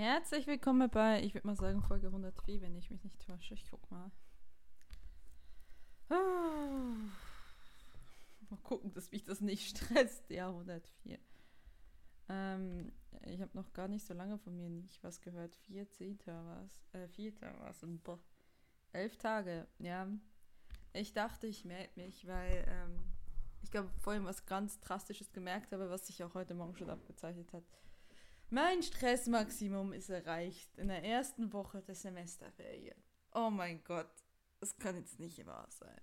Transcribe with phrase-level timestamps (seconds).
[0.00, 3.52] Herzlich willkommen bei, ich würde mal sagen, Folge 104, wenn ich mich nicht täusche.
[3.52, 4.10] Ich guck mal.
[6.08, 6.94] Ah.
[8.48, 10.30] Mal gucken, dass mich das nicht stresst.
[10.30, 11.18] Ja, 104.
[12.30, 12.92] Ähm,
[13.26, 15.54] ich habe noch gar nicht so lange von mir nicht was gehört.
[15.54, 16.18] 14.
[16.24, 16.82] war es.
[16.94, 17.38] Äh, 4.
[17.42, 17.84] war es.
[18.92, 20.08] Elf Tage, ja.
[20.94, 23.04] Ich dachte, ich melde mich, weil ähm,
[23.60, 27.52] ich glaube, vorhin was ganz Drastisches gemerkt habe, was sich auch heute Morgen schon abgezeichnet
[27.52, 27.64] hat.
[28.52, 33.00] Mein Stressmaximum ist erreicht in der ersten Woche der Semesterferien.
[33.32, 34.10] Oh mein Gott,
[34.58, 36.00] das kann jetzt nicht wahr sein.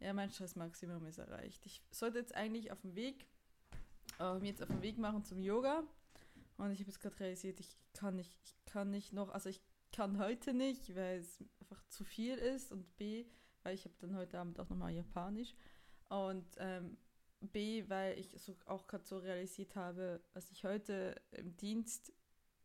[0.00, 1.66] Ja, mein Stressmaximum ist erreicht.
[1.66, 3.26] Ich sollte jetzt eigentlich auf dem Weg,
[4.18, 5.82] äh, mir jetzt auf dem Weg machen zum Yoga.
[6.56, 9.60] Und ich habe jetzt gerade realisiert, ich kann nicht, ich kann nicht noch, also ich
[9.92, 13.26] kann heute nicht, weil es einfach zu viel ist und B,
[13.62, 15.54] weil ich habe dann heute Abend auch nochmal Japanisch
[16.08, 16.96] und ähm,
[17.40, 22.12] B, weil ich so auch gerade so realisiert habe, dass ich heute im Dienst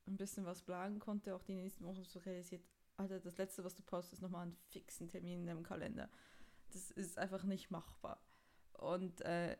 [0.07, 2.63] ein bisschen was planen konnte, auch die nächsten Wochen so realisiert,
[2.97, 6.09] Alter, das letzte, was du postest, ist nochmal einen fixen Termin in deinem Kalender.
[6.71, 8.21] Das ist einfach nicht machbar.
[8.73, 9.57] Und äh,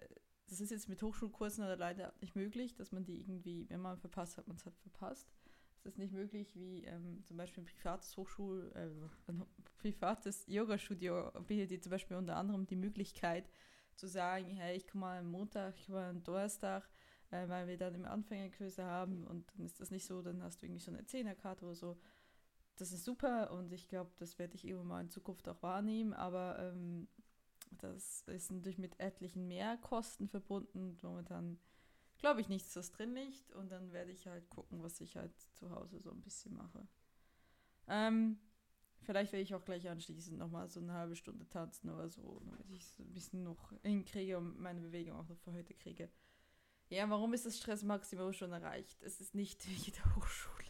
[0.48, 4.38] das ist jetzt mit Hochschulkursen leider nicht möglich, dass man die irgendwie, wenn man verpasst
[4.38, 5.28] hat, man es halt verpasst.
[5.80, 9.46] Es ist nicht möglich, wie ähm, zum Beispiel ein privates Hochschul, äh, ein
[9.78, 13.50] privates Yoga-Studio bietet die zum Beispiel unter anderem die Möglichkeit,
[13.96, 16.90] zu sagen, hey, ich komme mal am Montag, ich komme mal am Donnerstag,
[17.32, 20.62] äh, weil wir dann im Anfängerkurse haben und dann ist das nicht so, dann hast
[20.62, 21.98] du irgendwie so eine Zehnerkarte oder so.
[22.76, 26.14] Das ist super und ich glaube, das werde ich irgendwann mal in Zukunft auch wahrnehmen,
[26.14, 27.08] aber ähm,
[27.72, 31.60] das ist natürlich mit etlichen Mehrkosten verbunden und momentan
[32.18, 35.34] glaube ich nichts, was drin liegt und dann werde ich halt gucken, was ich halt
[35.54, 36.88] zu Hause so ein bisschen mache.
[37.88, 38.40] Ähm,
[39.04, 42.70] Vielleicht werde ich auch gleich anschließend nochmal so eine halbe Stunde tanzen oder so, damit
[42.72, 46.09] ich es ein bisschen noch hinkriege und meine Bewegung auch noch für heute kriege.
[46.90, 49.02] Ja, warum ist das Stressmaximum schon erreicht?
[49.02, 50.64] Es ist nicht wie der Hochschule.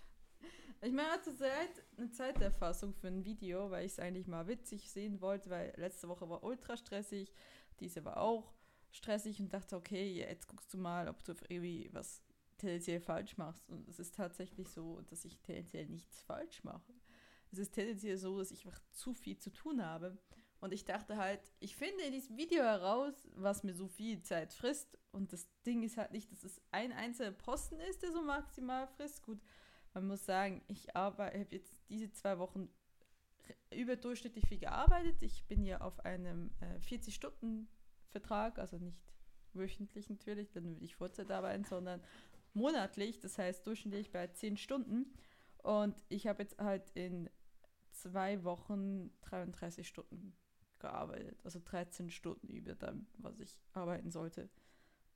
[0.81, 5.22] Ich mache zurzeit eine Zeiterfassung für ein Video, weil ich es eigentlich mal witzig sehen
[5.22, 7.31] wollte, weil letzte Woche war ultra stressig,
[7.80, 8.54] diese war auch
[8.92, 12.21] stressig und dachte, okay, jetzt guckst du mal, ob du irgendwie was
[12.58, 13.70] tendenziell falsch machst.
[13.70, 16.92] Und es ist tatsächlich so, dass ich tendenziell nichts falsch mache
[17.53, 20.17] es ist tendenziell so, dass ich einfach zu viel zu tun habe.
[20.59, 24.53] Und ich dachte halt, ich finde in diesem Video heraus, was mir so viel Zeit
[24.53, 24.97] frisst.
[25.11, 28.87] Und das Ding ist halt nicht, dass es ein einzelner Posten ist, der so maximal
[28.87, 29.23] frisst.
[29.23, 29.41] Gut,
[29.93, 32.69] man muss sagen, ich habe jetzt diese zwei Wochen
[33.71, 35.21] überdurchschnittlich viel gearbeitet.
[35.21, 39.02] Ich bin ja auf einem äh, 40-Stunden-Vertrag, also nicht
[39.53, 42.02] wöchentlich natürlich, dann würde ich Vollzeit arbeiten, sondern
[42.53, 45.14] monatlich, das heißt durchschnittlich bei 10 Stunden.
[45.58, 47.30] Und ich habe jetzt halt in
[47.93, 50.36] zwei Wochen 33 Stunden
[50.80, 51.39] gearbeitet.
[51.43, 54.49] Also 13 Stunden über dem, was ich arbeiten sollte.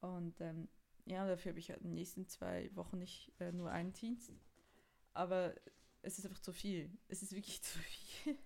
[0.01, 0.67] Und ähm,
[1.05, 4.31] ja, dafür habe ich halt in den nächsten zwei Wochen nicht äh, nur einen Dienst.
[5.13, 5.53] Aber
[6.01, 6.89] es ist einfach zu viel.
[7.07, 8.37] Es ist wirklich zu viel.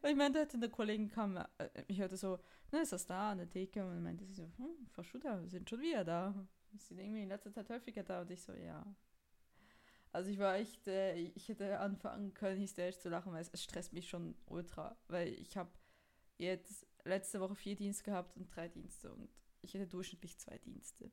[0.00, 1.46] Weil ich meinte, eine Kollegin kam, äh,
[1.86, 2.38] ich hörte so,
[2.70, 3.84] na, ist das da an der Theke?
[3.84, 6.34] Und meinte sie so, hm, Frau Schutter, wir sind schon wieder da.
[6.70, 8.22] Wir sind irgendwie in letzter Zeit häufiger da.
[8.22, 8.84] Und ich so, ja,
[10.14, 13.64] also ich war echt, äh, ich hätte anfangen können, hysterisch zu lachen, weil es, es
[13.64, 14.96] stresst mich schon ultra.
[15.08, 15.70] Weil ich habe
[16.38, 19.28] jetzt letzte Woche vier Dienste gehabt und drei Dienste und
[19.60, 21.10] ich hätte durchschnittlich zwei Dienste.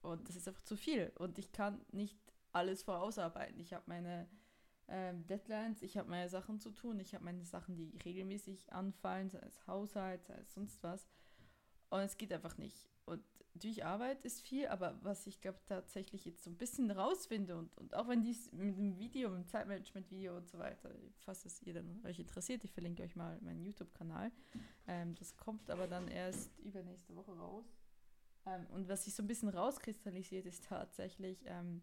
[0.00, 1.12] Und das ist einfach zu viel.
[1.16, 2.18] Und ich kann nicht
[2.50, 3.60] alles vorausarbeiten.
[3.60, 4.28] Ich habe meine
[4.88, 9.30] ähm, Deadlines, ich habe meine Sachen zu tun, ich habe meine Sachen, die regelmäßig anfallen,
[9.30, 11.08] sei es Haushalt, sei es sonst was.
[11.90, 12.91] Und es geht einfach nicht.
[13.04, 13.22] Und
[13.54, 17.76] durch Arbeit ist viel, aber was ich glaube tatsächlich jetzt so ein bisschen rausfinde und,
[17.76, 21.62] und auch wenn dies mit dem Video, mit dem Zeitmanagement-Video und so weiter, falls es
[21.62, 24.32] ihr dann euch interessiert, ich verlinke euch mal meinen YouTube-Kanal.
[24.86, 27.66] Ähm, das kommt aber dann erst übernächste Woche raus.
[28.46, 31.82] Ähm, und was sich so ein bisschen rauskristallisiert, ist tatsächlich ähm,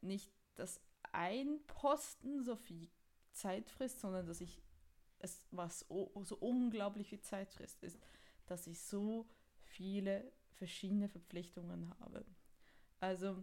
[0.00, 0.80] nicht, dass
[1.12, 2.88] ein Posten so viel
[3.32, 4.62] Zeit frisst, sondern dass ich
[5.18, 7.98] es, was so unglaublich viel Zeit frisst, ist,
[8.46, 9.26] dass ich so
[9.72, 12.24] viele verschiedene Verpflichtungen habe.
[13.00, 13.42] Also,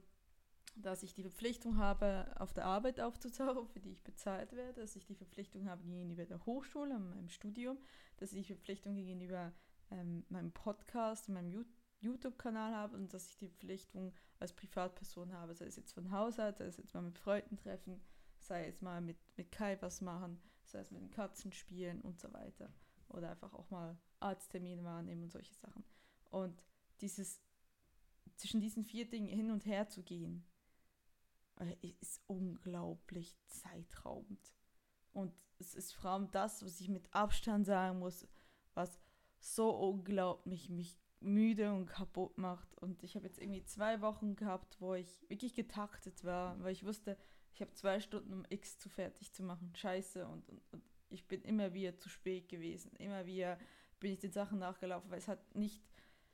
[0.75, 4.95] dass ich die Verpflichtung habe, auf der Arbeit aufzutauchen, für die ich bezahlt werde, dass
[4.95, 7.77] ich die Verpflichtung habe gegenüber der Hochschule, meinem Studium,
[8.17, 9.51] dass ich die Verpflichtung gegenüber
[9.91, 11.65] ähm, meinem Podcast, meinem
[11.99, 16.57] YouTube-Kanal habe und dass ich die Verpflichtung als Privatperson habe, sei es jetzt von Haushalt,
[16.57, 17.99] sei es jetzt mal mit Freunden treffen,
[18.37, 22.19] sei es mal mit, mit Kai was machen, sei es mit den Katzen spielen und
[22.19, 22.71] so weiter.
[23.09, 25.83] Oder einfach auch mal Arzttermine wahrnehmen und solche Sachen.
[26.29, 26.63] Und
[27.01, 27.41] dieses
[28.35, 30.45] zwischen diesen vier Dingen hin und her zu gehen,
[31.57, 34.53] äh, ist unglaublich zeitraubend.
[35.11, 38.27] Und es ist vor allem das, was ich mit Abstand sagen muss,
[38.73, 38.99] was
[39.39, 42.73] so unglaublich mich müde und kaputt macht.
[42.75, 46.85] Und ich habe jetzt irgendwie zwei Wochen gehabt, wo ich wirklich getaktet war, weil ich
[46.85, 47.17] wusste,
[47.53, 49.75] ich habe zwei Stunden, um X zu fertig zu machen.
[49.75, 50.25] Scheiße.
[50.25, 52.93] Und, und, und ich bin immer wieder zu spät gewesen.
[52.95, 53.59] Immer wieder
[53.99, 55.83] bin ich den Sachen nachgelaufen, weil es hat nicht,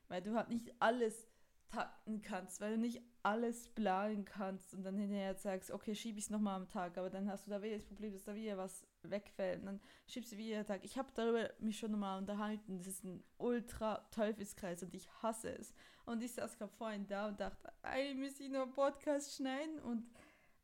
[0.07, 1.27] weil du halt nicht alles
[1.69, 6.25] takten kannst, weil du nicht alles planen kannst und dann hinterher sagst, okay, schiebe ich
[6.25, 8.57] es nochmal am Tag, aber dann hast du da wieder das Problem, dass da wieder
[8.57, 10.83] was wegfällt und dann schiebst du wieder den Tag.
[10.83, 15.57] Ich habe darüber mich schon nochmal unterhalten, das ist ein ultra Teufelskreis und ich hasse
[15.57, 15.73] es.
[16.05, 19.79] Und ich saß gerade vorhin da und dachte, eigentlich müsste ich noch einen Podcast schneiden
[19.79, 20.05] und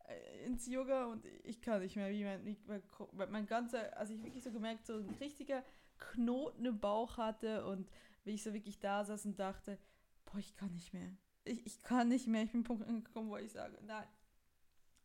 [0.08, 4.24] äh, ins Yoga und ich kann nicht mehr, wie mein, mein, mein ganzer, also ich
[4.24, 5.64] wirklich so gemerkt, so ein richtiger
[5.98, 7.90] Knoten im Bauch hatte und
[8.24, 9.78] wie ich so wirklich da saß und dachte,
[10.26, 11.12] boah, ich kann nicht mehr.
[11.44, 12.44] Ich, ich kann nicht mehr.
[12.44, 14.08] Ich bin Punkt angekommen, wo ich sage, nein,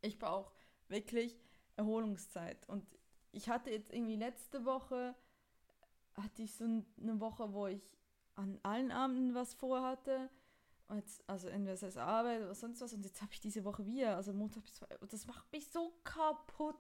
[0.03, 0.53] ich brauche
[0.89, 1.39] wirklich
[1.77, 2.69] Erholungszeit.
[2.69, 2.87] Und
[3.33, 5.15] ich hatte jetzt irgendwie letzte Woche,
[6.15, 7.83] hatte ich so eine Woche, wo ich
[8.35, 10.31] an allen Abenden was vorhatte.
[10.95, 12.93] Jetzt, also entweder es Arbeit oder sonst was.
[12.93, 14.81] Und jetzt habe ich diese Woche wieder, also Montag bis.
[15.01, 16.77] Und das macht mich so kaputt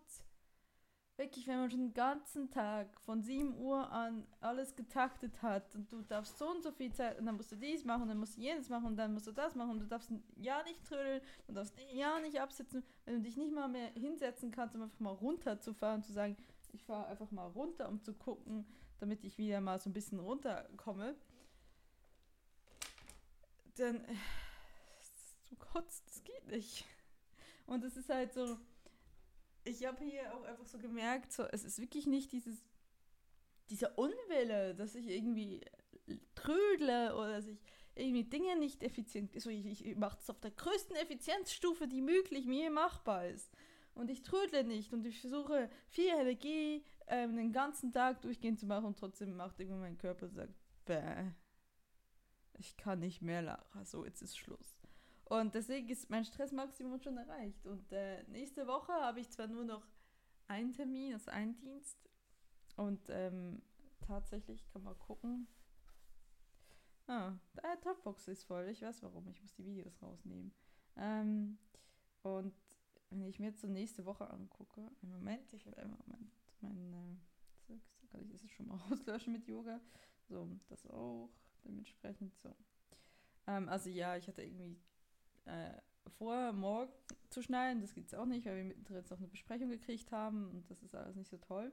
[1.16, 5.90] wirklich, wenn man schon den ganzen Tag von 7 Uhr an alles getaktet hat und
[5.90, 8.36] du darfst so und so viel Zeit und dann musst du dies machen, dann musst
[8.36, 11.22] du jenes machen und dann musst du das machen und du darfst ja nicht trödeln,
[11.46, 15.00] du darfst ja nicht absitzen, wenn du dich nicht mal mehr hinsetzen kannst, um einfach
[15.00, 16.36] mal runterzufahren, zu sagen,
[16.72, 18.66] ich fahre einfach mal runter, um zu gucken,
[18.98, 21.16] damit ich wieder mal so ein bisschen runterkomme,
[23.76, 24.04] dann
[25.48, 26.84] du kotzt, das geht nicht.
[27.66, 28.58] Und es ist halt so,
[29.66, 32.64] ich habe hier auch einfach so gemerkt, so, es ist wirklich nicht dieses,
[33.68, 35.60] dieser Unwille, dass ich irgendwie
[36.34, 37.58] trödle oder dass ich
[37.94, 42.46] irgendwie Dinge nicht effizient, so ich, ich mache es auf der größten Effizienzstufe, die möglich
[42.46, 43.50] mir machbar ist.
[43.94, 48.66] Und ich trödle nicht und ich versuche viel Energie ähm, den ganzen Tag durchgehend zu
[48.66, 50.52] machen und trotzdem macht irgendwann mein Körper sagt,
[50.84, 51.32] bäh,
[52.58, 54.75] ich kann nicht mehr, Lara, so jetzt ist Schluss.
[55.28, 57.66] Und deswegen ist mein Stressmaximum schon erreicht.
[57.66, 59.84] Und äh, nächste Woche habe ich zwar nur noch
[60.46, 61.98] einen Termin, also einen Dienst.
[62.76, 63.60] Und ähm,
[64.00, 65.48] tatsächlich kann man gucken.
[67.08, 68.68] Ah, der Topbox ist voll.
[68.68, 69.28] Ich weiß warum.
[69.28, 70.54] Ich muss die Videos rausnehmen.
[70.96, 71.58] Ähm,
[72.22, 72.54] und
[73.10, 76.30] wenn ich mir jetzt so nächste Woche angucke, im Moment, ich werde einmal mein,
[76.60, 77.20] mein
[77.68, 77.78] äh,
[78.10, 79.80] kann ich das schon mal auslöschen mit Yoga.
[80.28, 81.30] So, das auch.
[81.64, 82.54] Dementsprechend so.
[83.48, 84.78] Ähm, also ja, ich hatte irgendwie
[85.46, 85.72] äh,
[86.18, 86.92] vor, morgen
[87.30, 87.80] zu schneiden.
[87.80, 90.70] Das geht es auch nicht, weil wir mittendrin jetzt noch eine Besprechung gekriegt haben und
[90.70, 91.72] das ist alles nicht so toll.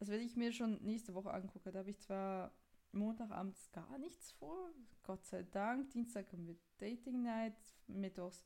[0.00, 2.52] Also wenn ich mir schon nächste Woche angucke, da habe ich zwar
[2.92, 4.70] Montagabends gar nichts vor,
[5.02, 5.90] Gott sei Dank.
[5.90, 7.56] Dienstag haben wir Dating Night,
[7.86, 8.44] Mittwochs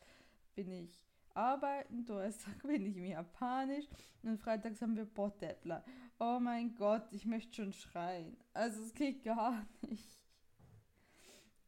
[0.55, 3.87] bin ich arbeiten, Donnerstag bin ich im Japanisch
[4.23, 5.85] und freitags haben wir Botdeppler.
[6.19, 8.37] Oh mein Gott, ich möchte schon schreien.
[8.53, 10.16] Also es geht gar nicht.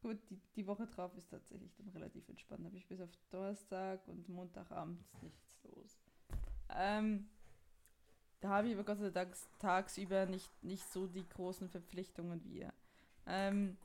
[0.01, 2.65] Gut, die, die Woche drauf ist tatsächlich dann relativ entspannt.
[2.65, 5.99] Habe ich bis auf Donnerstag und Montagabend nichts los.
[6.69, 7.27] Ähm,
[8.39, 12.59] da habe ich aber Gott sei Dank tagsüber nicht, nicht so die großen Verpflichtungen wie
[12.59, 12.73] ihr.
[13.25, 13.77] Ähm,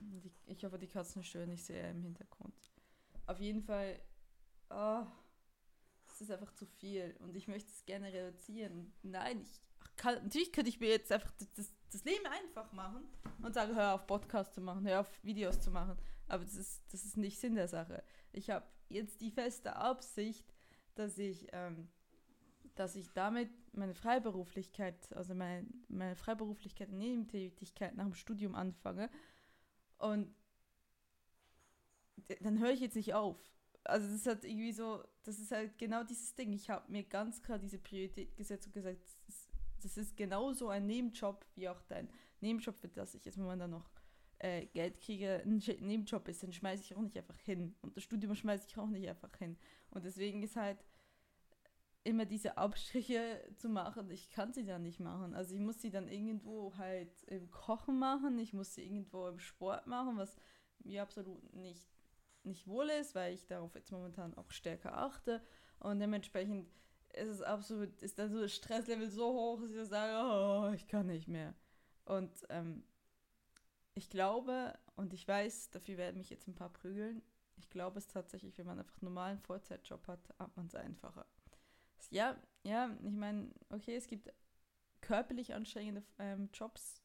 [0.00, 2.54] die, ich hoffe, die Katzen stören nicht sehr im Hintergrund.
[3.26, 4.00] Auf jeden Fall,
[4.70, 5.04] oh,
[6.06, 8.92] es ist einfach zu viel und ich möchte es gerne reduzieren.
[9.02, 9.60] Nein, ich
[9.96, 13.04] kann, natürlich könnte ich mir jetzt einfach das, das Leben einfach machen
[13.42, 15.96] und sagen, hör auf Podcast zu machen, hör auf Videos zu machen.
[16.28, 18.02] Aber das ist, das ist nicht Sinn der Sache.
[18.32, 20.52] Ich habe jetzt die feste Absicht,
[20.94, 21.88] dass ich, ähm,
[22.74, 29.10] dass ich damit meine Freiberuflichkeit, also meine, meine Freiberuflichkeit und Nebentätigkeit nach dem Studium anfange.
[29.98, 30.34] Und
[32.40, 33.38] dann höre ich jetzt nicht auf.
[33.84, 36.52] Also das ist halt irgendwie so, das ist halt genau dieses Ding.
[36.52, 39.45] Ich habe mir ganz klar diese Priorität gesetzt und gesagt, das
[39.86, 42.08] das ist genauso ein Nebenjob wie auch dein
[42.40, 43.88] Nebenjob, für das ich jetzt momentan noch
[44.38, 47.76] äh, Geld kriege, ein Nebenjob ist, den schmeiße ich auch nicht einfach hin.
[47.82, 49.56] Und das Studium schmeiße ich auch nicht einfach hin.
[49.90, 50.84] Und deswegen ist halt
[52.02, 55.34] immer diese Abstriche zu machen, ich kann sie dann nicht machen.
[55.34, 59.38] Also ich muss sie dann irgendwo halt im Kochen machen, ich muss sie irgendwo im
[59.38, 60.36] Sport machen, was
[60.80, 61.88] mir absolut nicht,
[62.42, 65.42] nicht wohl ist, weil ich darauf jetzt momentan auch stärker achte.
[65.78, 66.68] Und dementsprechend
[67.16, 70.86] es ist absolut, ist dann so das Stresslevel so hoch, dass ich sage, oh, ich
[70.86, 71.54] kann nicht mehr.
[72.04, 72.84] Und ähm,
[73.94, 77.22] ich glaube, und ich weiß, dafür werden mich jetzt ein paar prügeln,
[77.56, 81.26] ich glaube es tatsächlich, wenn man einfach einen normalen Vollzeitjob hat, hat man es einfacher.
[82.10, 84.32] Ja, ja, ich meine, okay, es gibt
[85.00, 87.02] körperlich anstrengende ähm, Jobs,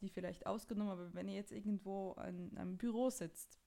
[0.00, 3.58] die vielleicht ausgenommen, aber wenn ihr jetzt irgendwo an einem Büro sitzt,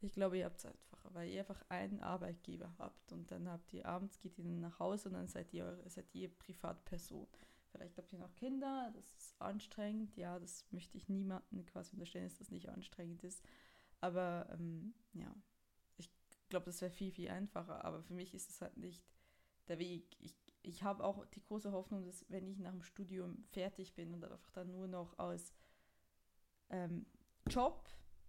[0.00, 0.66] ich glaube, ihr habt es
[1.02, 4.78] einfacher, weil ihr einfach einen Arbeitgeber habt und dann habt ihr abends, geht ihr nach
[4.78, 7.26] Hause und dann seid ihr, seid ihr Privatperson.
[7.70, 10.16] Vielleicht habt ihr noch Kinder, das ist anstrengend.
[10.16, 13.42] Ja, das möchte ich niemandem quasi unterstellen, dass das nicht anstrengend ist.
[14.00, 15.34] Aber ähm, ja,
[15.96, 16.10] ich
[16.50, 17.84] glaube, das wäre viel, viel einfacher.
[17.84, 19.02] Aber für mich ist es halt nicht
[19.68, 20.16] der Weg.
[20.20, 24.12] Ich, ich habe auch die große Hoffnung, dass wenn ich nach dem Studium fertig bin
[24.12, 25.54] und einfach dann nur noch als
[26.68, 27.06] ähm,
[27.48, 27.88] Job,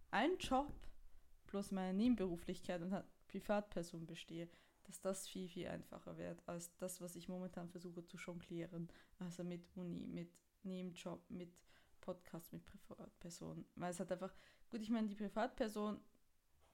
[0.09, 0.73] ein Job
[1.53, 2.95] plus meine Nebenberuflichkeit und
[3.27, 4.49] Privatperson bestehe,
[4.85, 8.89] dass das viel, viel einfacher wird als das, was ich momentan versuche zu jonglieren.
[9.19, 10.31] Also mit Uni, mit
[10.63, 11.53] Nebenjob, mit
[12.01, 13.65] Podcast, mit Privatperson.
[13.75, 14.33] Weil es hat einfach,
[14.71, 15.99] gut, ich meine, die Privatperson,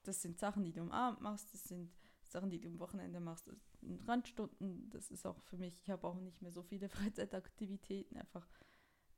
[0.02, 1.92] das sind Sachen, die du am Abend machst, das sind
[2.24, 5.90] Sachen, die du am Wochenende machst, das sind Randstunden, das ist auch für mich, ich
[5.90, 8.48] habe auch nicht mehr so viele Freizeitaktivitäten, einfach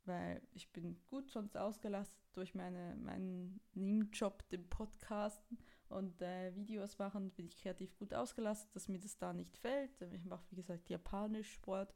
[0.04, 6.98] weil ich bin gut sonst ausgelastet durch meine, meinen Nebenjob, den Podcasten und äh, Videos
[6.98, 10.00] machen, bin ich kreativ gut ausgelastet, dass mir das da nicht fällt.
[10.12, 11.94] Ich mache, wie gesagt, Japanisch, Sport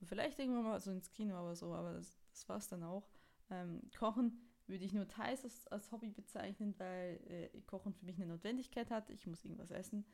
[0.00, 2.82] und vielleicht irgendwann mal so ins Kino oder so, aber das, das war es dann
[2.82, 3.08] auch.
[3.50, 8.16] Ähm, Kochen würde ich nur teils als, als Hobby bezeichnen, weil äh, Kochen für mich
[8.16, 9.10] eine Notwendigkeit hat.
[9.10, 10.04] Ich muss irgendwas essen.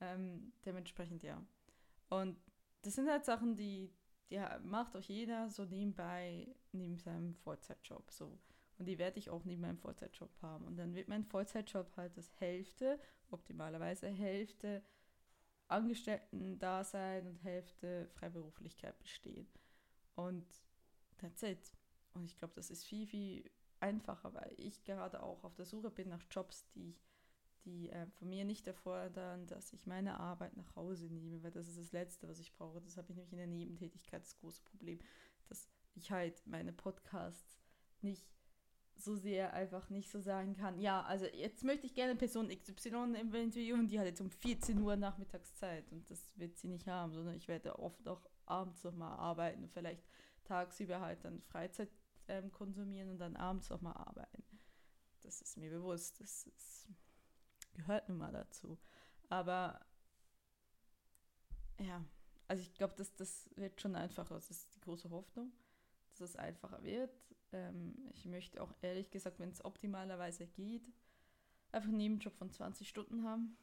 [0.00, 1.44] Ähm, dementsprechend ja.
[2.08, 2.36] Und
[2.82, 3.92] das sind halt Sachen, die,
[4.30, 8.10] die macht auch jeder so nebenbei, neben seinem Vollzeitjob.
[8.10, 8.38] So.
[8.78, 10.66] Und die werde ich auch neben meinem Vollzeitjob haben.
[10.66, 12.98] Und dann wird mein Vollzeitjob halt das Hälfte,
[13.30, 14.82] optimalerweise Hälfte
[15.70, 19.46] Angestellten-Dasein und Hälfte Freiberuflichkeit bestehen.
[20.16, 20.46] Und
[21.18, 21.72] that's it.
[22.12, 25.90] Und ich glaube, das ist viel, viel einfacher, weil ich gerade auch auf der Suche
[25.90, 26.96] bin nach Jobs, die,
[27.64, 31.68] die äh, von mir nicht erfordern, dass ich meine Arbeit nach Hause nehme, weil das
[31.68, 32.80] ist das Letzte, was ich brauche.
[32.80, 34.98] Das habe ich nämlich in der Nebentätigkeit das große Problem,
[35.48, 37.60] dass ich halt meine Podcasts
[38.00, 38.26] nicht
[39.00, 43.14] so sehr einfach nicht so sagen kann, ja, also jetzt möchte ich gerne Person XY
[43.16, 47.34] interviewen, die hat jetzt um 14 Uhr Nachmittagszeit und das wird sie nicht haben, sondern
[47.34, 50.04] ich werde oft auch abends nochmal arbeiten und vielleicht
[50.44, 51.90] tagsüber halt dann Freizeit
[52.28, 54.44] ähm, konsumieren und dann abends nochmal arbeiten.
[55.22, 56.88] Das ist mir bewusst, das ist,
[57.74, 58.78] gehört nun mal dazu.
[59.28, 59.80] Aber
[61.78, 62.04] ja,
[62.48, 65.52] also ich glaube, das, das wird schon einfacher, das ist die große Hoffnung,
[66.12, 67.10] dass es einfacher wird
[67.52, 70.86] ähm, ich möchte auch ehrlich gesagt, wenn es optimalerweise geht,
[71.72, 73.56] einfach einen Nebenjob von 20 Stunden haben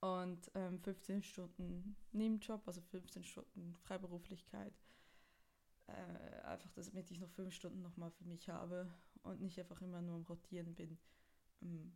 [0.00, 4.72] und ähm, 15 Stunden Nebenjob, also 15 Stunden Freiberuflichkeit.
[5.86, 8.88] Äh, einfach, damit ich noch 5 Stunden nochmal für mich habe
[9.22, 10.98] und nicht einfach immer nur am Rotieren bin.
[11.62, 11.92] Ähm,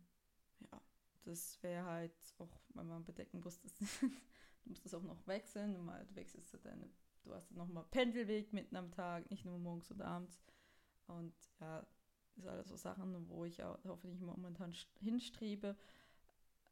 [0.59, 0.81] ja,
[1.25, 4.09] das wäre halt auch, wenn man bedecken muss, dass du
[4.65, 5.73] musst das auch noch wechseln.
[5.73, 6.89] Normal, du wechselst deine,
[7.23, 10.41] du hast dann nochmal Pendelweg mitten am Tag, nicht nur morgens oder abends.
[11.07, 15.75] Und ja, das sind alles so Sachen, wo ich auch hoffentlich momentan hinstrebe.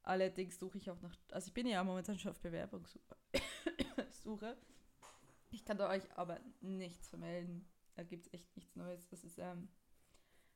[0.04, 3.16] Allerdings suche ich auch nach, also ich bin ja momentan schon auf Bewerbungssuche.
[5.50, 7.70] Ich kann da euch aber nichts vermelden.
[7.94, 9.08] Da gibt es echt nichts Neues.
[9.10, 9.70] Das ist, ähm,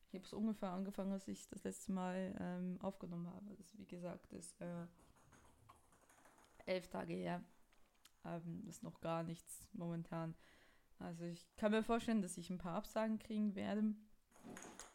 [0.07, 3.55] ich habe es ungefähr angefangen, als ich das letzte Mal ähm, aufgenommen habe.
[3.55, 4.85] Das, wie gesagt, ist äh,
[6.65, 7.43] elf Tage her.
[8.23, 10.35] Ähm, ist noch gar nichts momentan.
[10.99, 13.93] Also ich kann mir vorstellen, dass ich ein paar Absagen kriegen werde.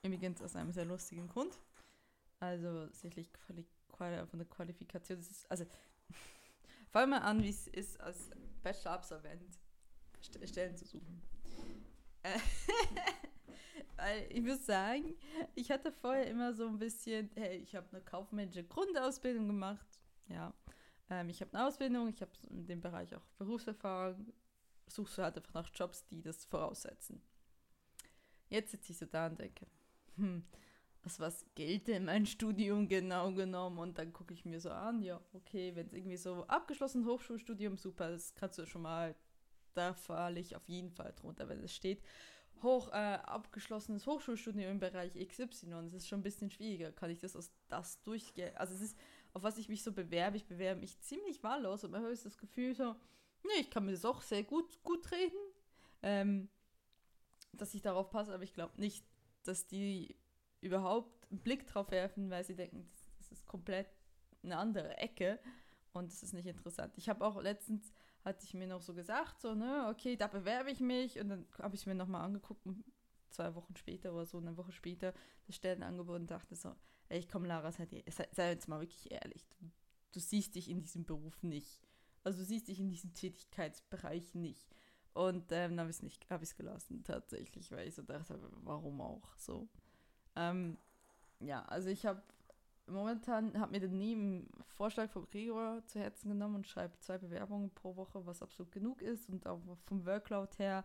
[0.02, 1.58] Übrigens aus einem sehr lustigen Grund.
[2.40, 5.18] Also sicherlich Quali Quali von der Qualifikation.
[5.18, 5.64] Das ist, also
[6.90, 8.30] fangen wir an, wie es ist, als
[8.62, 9.58] Bachelor-Absolvent
[10.44, 11.22] Stellen zu suchen.
[12.22, 12.38] Äh,
[14.28, 15.14] ich muss sagen,
[15.54, 19.86] ich hatte vorher immer so ein bisschen, hey, ich habe eine kaufmännische Grundausbildung gemacht.
[20.28, 20.54] Ja,
[21.10, 24.32] ähm, ich habe eine Ausbildung, ich habe in dem Bereich auch Berufserfahrung,
[24.86, 27.22] suchst du halt einfach nach Jobs, die das voraussetzen.
[28.48, 29.66] Jetzt sitze ich so da und denke,
[30.16, 30.44] hm,
[31.02, 33.78] was, was gilt denn mein Studium genau genommen?
[33.78, 37.76] Und dann gucke ich mir so an, ja, okay, wenn es irgendwie so abgeschlossen Hochschulstudium,
[37.76, 39.14] super, das kannst du schon mal,
[39.74, 42.02] da falle ich auf jeden Fall drunter, wenn es steht,
[42.62, 47.18] hoch äh, abgeschlossenes Hochschulstudium im Bereich XY, das ist schon ein bisschen schwieriger, kann ich
[47.18, 48.56] das aus das durchgehen?
[48.56, 48.98] Also es ist,
[49.32, 52.38] auf was ich mich so bewerbe, ich bewerbe mich ziemlich wahllos und man hat das
[52.38, 52.94] Gefühl so,
[53.44, 55.38] Nee, ich kann mir das auch sehr gut, gut reden,
[56.02, 56.48] ähm,
[57.52, 59.04] dass ich darauf passe, aber ich glaube nicht,
[59.42, 60.16] dass die
[60.60, 62.88] überhaupt einen Blick drauf werfen, weil sie denken,
[63.18, 63.88] das ist komplett
[64.42, 65.40] eine andere Ecke
[65.92, 66.96] und das ist nicht interessant.
[66.96, 67.92] Ich habe auch letztens,
[68.24, 71.46] hatte ich mir noch so gesagt, so, ne, okay, da bewerbe ich mich und dann
[71.60, 72.66] habe ich mir nochmal angeguckt,
[73.30, 75.12] zwei Wochen später oder so, eine Woche später,
[75.46, 76.74] das Stellenangebot und dachte so,
[77.08, 77.88] ey, ich komm, Lara, sei,
[78.32, 79.70] sei, jetzt mal wirklich ehrlich, du,
[80.12, 81.82] du siehst dich in diesem Beruf nicht.
[82.24, 84.68] Also du siehst dich in diesem Tätigkeitsbereich nicht.
[85.14, 86.26] Und ähm, dann habe ich es nicht,
[86.56, 89.68] gelassen tatsächlich, weil ich so dachte, warum auch so.
[90.36, 90.78] Ähm,
[91.40, 92.22] ja, also ich habe
[92.86, 97.70] momentan, habe mir den nie Vorschlag von Gregor zu Herzen genommen und schreibe zwei Bewerbungen
[97.70, 100.84] pro Woche, was absolut genug ist und auch vom Workload her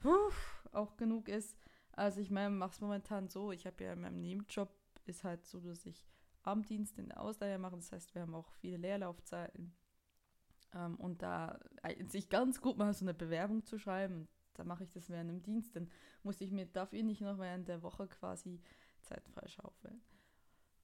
[0.00, 0.30] puh,
[0.72, 1.56] auch genug ist.
[1.92, 4.70] Also ich meine, mache es momentan so, ich habe ja in meinem Nebenjob,
[5.06, 6.06] ist halt so, dass ich
[6.42, 7.76] Abenddienst in der Ausleihe mache.
[7.76, 9.74] Das heißt, wir haben auch viele Leerlaufzeiten.
[10.74, 14.28] Ähm, und da eignet sich ganz gut mal so eine Bewerbung zu schreiben.
[14.54, 15.74] da mache ich das während dem Dienst.
[15.76, 15.90] Dann
[16.22, 18.60] muss ich mir dafür nicht noch während der Woche quasi
[19.02, 20.00] Zeit freischaufeln.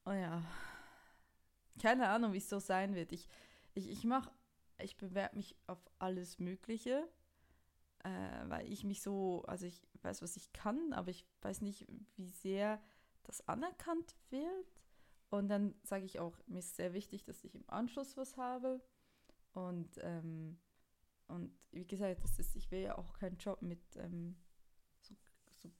[0.05, 0.43] Oh ja,
[1.81, 3.11] keine Ahnung, wie es so sein wird.
[3.11, 3.27] Ich,
[3.73, 4.31] ich, ich mache,
[4.79, 7.07] ich bewerbe mich auf alles Mögliche,
[8.03, 8.09] äh,
[8.47, 12.29] weil ich mich so, also ich weiß, was ich kann, aber ich weiß nicht, wie
[12.29, 12.81] sehr
[13.23, 14.81] das anerkannt wird.
[15.29, 18.81] Und dann sage ich auch, mir ist sehr wichtig, dass ich im Anschluss was habe.
[19.53, 20.59] Und, ähm,
[21.27, 24.35] und wie gesagt, das ist, ich will ja auch keinen Job mit ähm,
[25.01, 25.15] so,
[25.57, 25.71] so,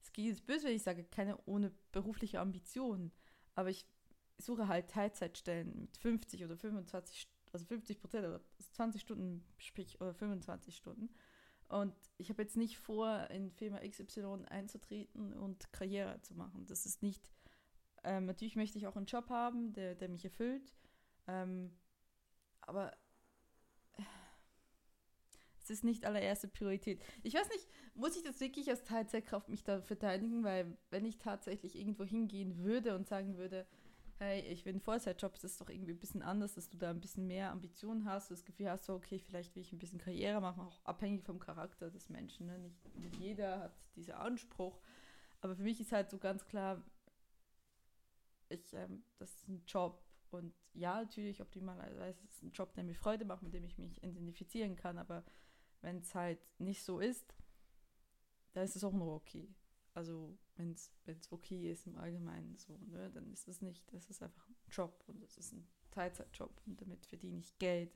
[0.00, 3.12] es geht jetzt böse, wenn ich sage, keine ohne berufliche Ambition.
[3.54, 3.86] Aber ich
[4.38, 8.40] suche halt Teilzeitstellen mit 50 oder 25, also 50 Prozent oder
[8.72, 11.10] 20 Stunden, sprich, oder 25 Stunden.
[11.68, 16.66] Und ich habe jetzt nicht vor, in Firma XY einzutreten und Karriere zu machen.
[16.66, 17.30] Das ist nicht,
[18.02, 20.72] ähm, natürlich möchte ich auch einen Job haben, der, der mich erfüllt.
[21.28, 21.70] Ähm,
[22.62, 22.92] aber
[25.62, 27.00] es ist nicht allererste Priorität.
[27.22, 31.18] Ich weiß nicht, muss ich das wirklich als Teilzeitkraft mich da verteidigen, weil wenn ich
[31.18, 33.66] tatsächlich irgendwo hingehen würde und sagen würde,
[34.20, 36.90] hey, ich will einen Vollzeitjob, das ist doch irgendwie ein bisschen anders, dass du da
[36.90, 39.98] ein bisschen mehr Ambitionen hast, das Gefühl hast, so, okay, vielleicht will ich ein bisschen
[39.98, 42.46] Karriere machen, auch abhängig vom Charakter des Menschen.
[42.46, 42.58] Ne?
[42.58, 44.78] Nicht, nicht jeder hat diesen Anspruch.
[45.40, 46.82] Aber für mich ist halt so ganz klar,
[48.50, 50.02] ich, ähm, das ist ein Job.
[50.30, 53.78] Und ja, natürlich, optimalerweise ist es ein Job, der mir Freude macht, mit dem ich
[53.78, 54.98] mich identifizieren kann.
[54.98, 55.24] Aber
[55.82, 57.34] wenn es halt nicht so ist,
[58.52, 59.48] dann ist es auch nur okay.
[59.94, 64.22] Also wenn es okay ist im Allgemeinen so, ne, dann ist es nicht, das ist
[64.22, 67.92] einfach ein Job und das ist ein Teilzeitjob und damit verdiene ich Geld.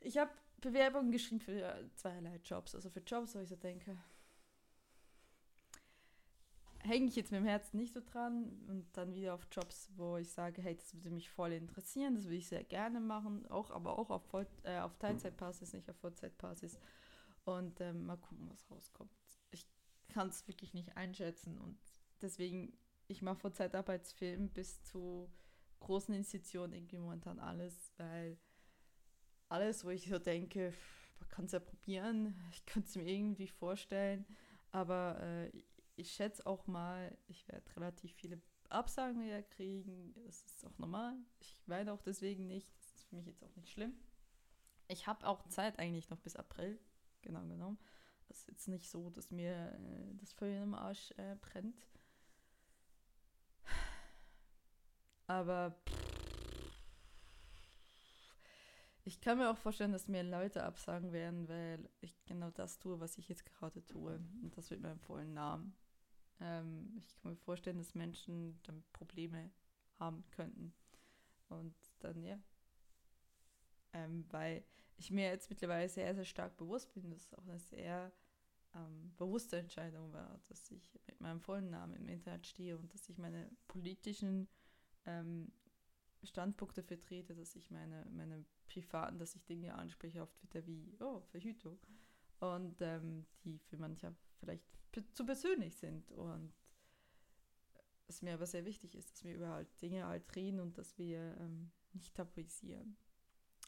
[0.00, 0.30] Ich habe
[0.60, 3.98] Bewerbungen geschrieben für zweierlei Jobs, also für Jobs, wo ich so denke,
[6.88, 10.16] hänge ich jetzt mit dem Herzen nicht so dran und dann wieder auf Jobs, wo
[10.16, 13.70] ich sage, hey, das würde mich voll interessieren, das würde ich sehr gerne machen, auch
[13.70, 16.78] aber auch auf, Voll, äh, auf Teilzeitbasis, nicht auf Vollzeitbasis
[17.44, 19.10] und ähm, mal gucken, was rauskommt
[20.08, 21.58] kann es wirklich nicht einschätzen.
[21.58, 21.78] Und
[22.20, 22.72] deswegen,
[23.06, 25.30] ich mache von Zeitarbeitsfilmen bis zu
[25.80, 28.36] großen Institutionen irgendwie momentan alles, weil
[29.48, 30.74] alles, wo ich so denke,
[31.20, 34.26] man kann es ja probieren, ich könnte es mir irgendwie vorstellen,
[34.72, 35.62] aber äh,
[35.98, 40.14] ich schätze auch mal, ich werde relativ viele Absagen wieder kriegen.
[40.24, 41.16] Das ist auch normal.
[41.40, 42.70] Ich weine auch deswegen nicht.
[42.78, 43.94] Das ist für mich jetzt auch nicht schlimm.
[44.86, 46.78] Ich habe auch Zeit eigentlich noch bis April,
[47.20, 47.78] genau genommen.
[48.28, 51.86] Es ist jetzt nicht so, dass mir äh, das Feuer im Arsch äh, brennt.
[55.26, 55.74] Aber
[59.04, 63.00] ich kann mir auch vorstellen, dass mir Leute absagen werden, weil ich genau das tue,
[63.00, 64.14] was ich jetzt gerade tue.
[64.42, 65.74] Und das mit meinem vollen Namen.
[66.40, 69.50] Ähm, ich kann mir vorstellen, dass Menschen dann Probleme
[69.98, 70.72] haben könnten.
[71.48, 72.38] Und dann, ja.
[73.92, 74.64] Ähm, weil
[74.96, 78.12] ich mir jetzt mittlerweile sehr, sehr stark bewusst bin, dass es auch eine sehr
[78.74, 83.08] ähm, bewusste Entscheidung war, dass ich mit meinem vollen Namen im Internet stehe und dass
[83.08, 84.48] ich meine politischen
[85.06, 85.50] ähm,
[86.22, 91.20] Standpunkte vertrete, dass ich meine, meine privaten, dass ich Dinge anspreche auf Twitter wie, oh,
[91.30, 91.78] Verhütung.
[92.40, 94.77] Und ähm, die für manche vielleicht
[95.12, 96.10] zu persönlich sind.
[96.12, 96.52] Und
[98.08, 100.96] es mir aber sehr wichtig ist, dass wir über halt Dinge halt reden und dass
[100.98, 102.96] wir ähm, nicht tabuisieren.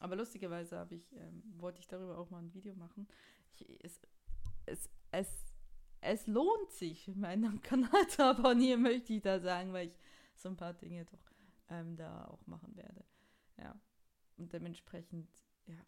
[0.01, 3.07] Aber lustigerweise ich, ähm, wollte ich darüber auch mal ein Video machen.
[3.53, 4.01] Ich, es,
[4.66, 5.29] es, es,
[6.01, 9.99] es lohnt sich, meinen Kanal zu abonnieren, möchte ich da sagen, weil ich
[10.37, 11.33] so ein paar Dinge doch
[11.69, 13.05] ähm, da auch machen werde.
[13.59, 13.79] Ja.
[14.38, 15.29] Und dementsprechend,
[15.66, 15.85] ja,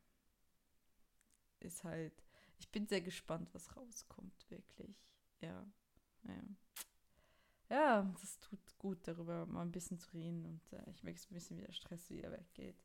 [1.61, 2.23] ist halt,
[2.59, 4.95] ich bin sehr gespannt, was rauskommt, wirklich.
[5.43, 5.67] Ja.
[6.25, 6.43] Ja.
[7.69, 11.29] Ja, das tut gut, darüber mal ein bisschen zu reden und äh, ich merke so
[11.31, 12.77] ein bisschen, wie der Stress wieder weggeht.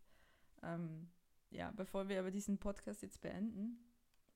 [0.63, 1.10] Ähm,
[1.50, 3.93] ja, bevor wir aber diesen Podcast jetzt beenden,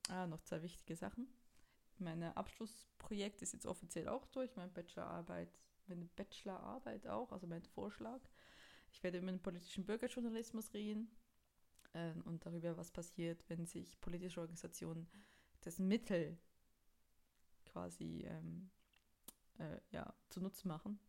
[0.10, 1.28] ah, noch zwei wichtige Sachen.
[2.00, 5.58] Meine Abschlussprojekt ist jetzt offiziell auch durch, meine Bachelorarbeit,
[5.88, 8.20] meine Bachelorarbeit auch, also mein Vorschlag.
[8.92, 11.16] Ich werde über den politischen Bürgerjournalismus reden
[11.94, 15.08] äh, und darüber, was passiert, wenn sich politische Organisationen
[15.62, 16.38] das Mittel
[17.72, 18.70] quasi ähm,
[19.58, 21.00] äh, ja, zunutze machen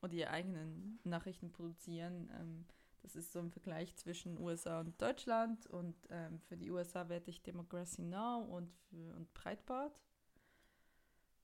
[0.00, 2.30] und ihre eigenen Nachrichten produzieren.
[2.38, 2.66] Ähm,
[3.02, 7.30] das ist so ein Vergleich zwischen USA und Deutschland und ähm, für die USA werde
[7.30, 8.42] ich Democracy Now!
[8.42, 10.00] und, für, und Breitbart.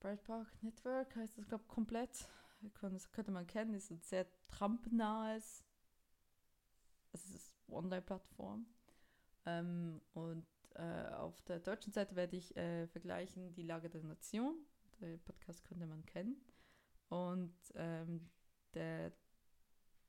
[0.00, 2.28] Breitbart Network heißt das, glaube ich, komplett.
[2.80, 5.64] Das könnte man kennen, ist ein sehr Trump-nahes,
[7.12, 8.66] also es ist Online-Plattform.
[9.46, 14.56] Ähm, und äh, auf der deutschen Seite werde ich äh, vergleichen die Lage der Nation.
[15.00, 16.36] Der Podcast könnte man kennen.
[17.08, 18.30] Und ähm,
[18.74, 19.12] der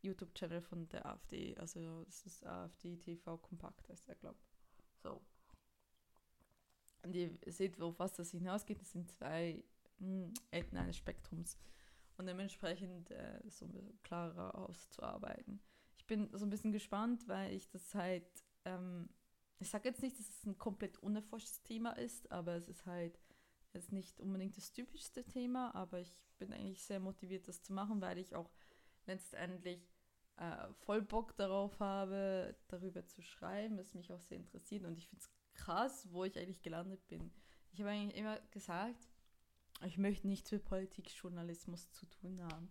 [0.02, 4.38] YouTube-Channel von der AfD, also das ist AfD TV Kompakt, heißt er, glaube
[5.02, 5.21] So.
[7.04, 8.80] Und ihr seht, auf was das hinausgeht.
[8.82, 9.63] Das sind zwei
[9.99, 11.58] hm, Enden eines Spektrums.
[12.17, 13.67] Und dementsprechend äh, so
[14.04, 15.62] klarer auszuarbeiten.
[15.97, 18.28] Ich bin so ein bisschen gespannt, weil ich das halt,
[18.65, 19.10] ähm,
[19.63, 23.19] ich sage jetzt nicht, dass es ein komplett unerforschtes Thema ist, aber es ist halt
[23.73, 28.02] jetzt nicht unbedingt das typischste Thema, aber ich bin eigentlich sehr motiviert, das zu machen,
[28.02, 28.52] weil ich auch
[29.06, 29.89] letztendlich
[30.38, 35.08] äh, voll Bock darauf habe, darüber zu schreiben, es mich auch sehr interessiert und ich
[35.08, 37.32] finde es krass, wo ich eigentlich gelandet bin.
[37.71, 39.08] Ich habe eigentlich immer gesagt,
[39.86, 42.69] ich möchte nichts mit Politikjournalismus zu tun haben.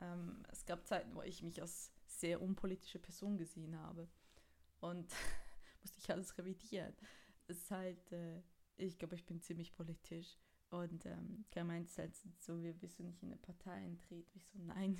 [0.00, 4.08] Ähm, es gab Zeiten, wo ich mich als sehr unpolitische Person gesehen habe
[4.80, 5.10] und
[5.82, 6.94] musste ich alles revidieren.
[7.46, 8.42] Es ist halt, äh,
[8.76, 10.38] ich glaube, ich bin ziemlich politisch
[10.70, 14.30] und ähm, er meint halt so, wie bist du nicht in eine Partei eintreten?
[14.34, 14.98] Ich so, nein,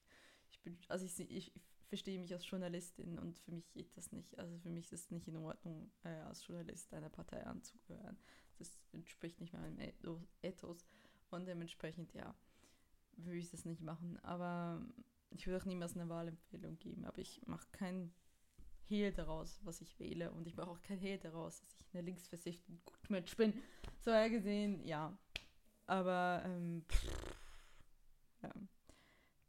[0.50, 1.52] ich bin, also ich, ich,
[1.88, 4.38] verstehe mich als Journalistin und für mich geht das nicht.
[4.38, 8.18] Also für mich ist es nicht in Ordnung, äh, als Journalist einer Partei anzugehören.
[8.58, 9.78] Das entspricht nicht meinem
[10.42, 10.86] Ethos
[11.30, 12.34] und dementsprechend, ja,
[13.16, 14.18] würde ich das nicht machen.
[14.22, 14.86] Aber
[15.30, 18.12] ich würde auch niemals eine Wahlempfehlung geben, aber ich mache kein
[18.88, 22.02] Hehl daraus, was ich wähle und ich mache auch kein Hehl daraus, dass ich eine
[22.02, 23.52] linksversiffte Gutmensch bin.
[24.00, 25.18] So gesehen, ja.
[25.86, 27.34] Aber, ähm, pff,
[28.42, 28.52] ja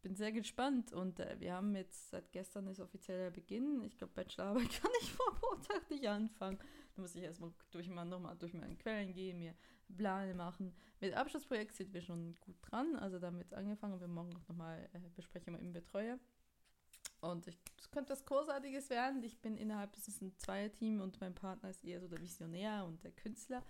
[0.02, 3.84] bin sehr gespannt und äh, wir haben jetzt seit gestern ist offizieller Beginn.
[3.84, 6.58] Ich glaube, Bachelorarbeit kann ich vor Montag nicht anfangen.
[6.96, 9.54] Da muss ich erstmal durch nochmal durch meine Quellen gehen, mir
[9.96, 10.74] Pläne machen.
[11.02, 14.00] Mit Abschlussprojekt sind wir schon gut dran, also damit angefangen.
[14.00, 16.18] Wir morgen noch nochmal äh, besprechen wir im Betreuer.
[17.22, 19.24] Und es könnte was Großartiges werden.
[19.24, 22.86] Ich bin innerhalb, es ist ein Zweierteam und mein Partner ist eher so der Visionär
[22.86, 23.64] und der Künstler.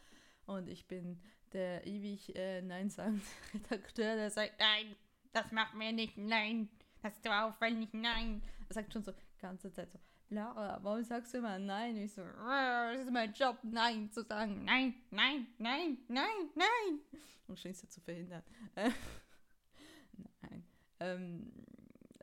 [0.45, 1.19] Und ich bin
[1.53, 4.95] der ewig äh, Nein sagende Redakteur, der sagt, nein,
[5.31, 6.69] das macht mir nicht, nein,
[7.01, 8.41] das ist doch aufwendig, nein.
[8.67, 11.97] Er sagt schon so ganze Zeit so, Lara, warum sagst du immer nein?
[11.97, 16.99] ich so, das ist mein Job, nein zu sagen, nein, nein, nein, nein, nein.
[17.47, 18.43] Um Schlimmste zu verhindern.
[18.75, 20.63] nein.
[20.99, 21.51] Ähm,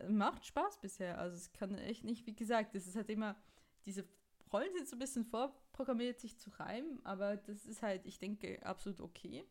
[0.09, 1.18] macht Spaß bisher.
[1.18, 3.37] Also es kann echt nicht, wie gesagt, das ist halt immer,
[3.85, 4.04] diese
[4.52, 8.64] Rollen sind so ein bisschen vorprogrammiert, sich zu reimen, aber das ist halt, ich denke,
[8.64, 9.44] absolut okay.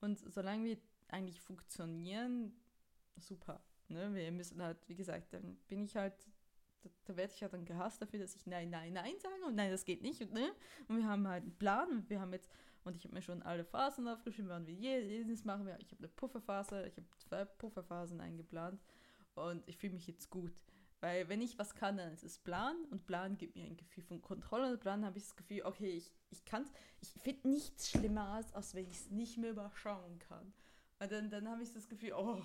[0.00, 2.52] Und solange wir eigentlich funktionieren,
[3.16, 3.60] super.
[3.88, 4.14] Ne?
[4.14, 6.14] Wir müssen halt, wie gesagt, dann bin ich halt,
[6.82, 9.56] da, da werde ich ja dann gehasst dafür, dass ich Nein, Nein, Nein sage und
[9.56, 10.22] nein, das geht nicht.
[10.22, 10.52] Und, ne?
[10.88, 12.50] und wir haben halt einen Plan und wir haben jetzt,
[12.84, 15.68] und ich habe mir schon alle Phasen aufgeschrieben, wann wir jedes machen.
[15.80, 18.80] Ich habe eine Pufferphase, ich habe zwei Pufferphasen eingeplant
[19.34, 20.52] und ich fühle mich jetzt gut.
[21.00, 24.04] Weil wenn ich was kann, dann ist es Plan und Plan gibt mir ein Gefühl
[24.04, 26.68] von Kontrolle und Plan habe ich das Gefühl, okay, ich, ich kann
[27.00, 30.52] ich finde nichts schlimmer als, wenn ich es nicht mehr überschauen kann.
[30.98, 32.42] Weil dann, dann habe ich das Gefühl, oh,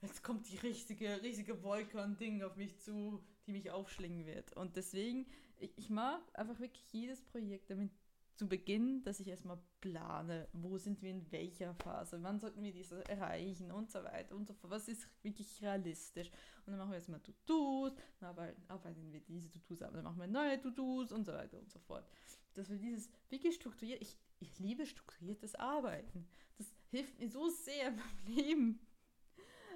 [0.00, 4.54] jetzt kommt die richtige, riesige Wolke an Dingen auf mich zu, die mich aufschlingen wird.
[4.54, 5.26] Und deswegen,
[5.58, 7.92] ich, ich mag einfach wirklich jedes Projekt damit
[8.40, 12.72] zu Beginn, dass ich erstmal plane, wo sind wir in welcher Phase, wann sollten wir
[12.72, 14.70] diese erreichen und so weiter und so fort.
[14.70, 16.30] Was ist wirklich realistisch?
[16.64, 18.30] Und dann machen wir erstmal To-Dos, dann
[18.68, 21.78] arbeiten wir diese To-Dos ab, dann machen wir neue To-Dos und so weiter und so
[21.80, 22.08] fort.
[22.54, 26.26] Dass wir dieses wirklich strukturiert, ich, ich liebe strukturiertes Arbeiten.
[26.56, 28.80] Das hilft mir so sehr meinem Leben.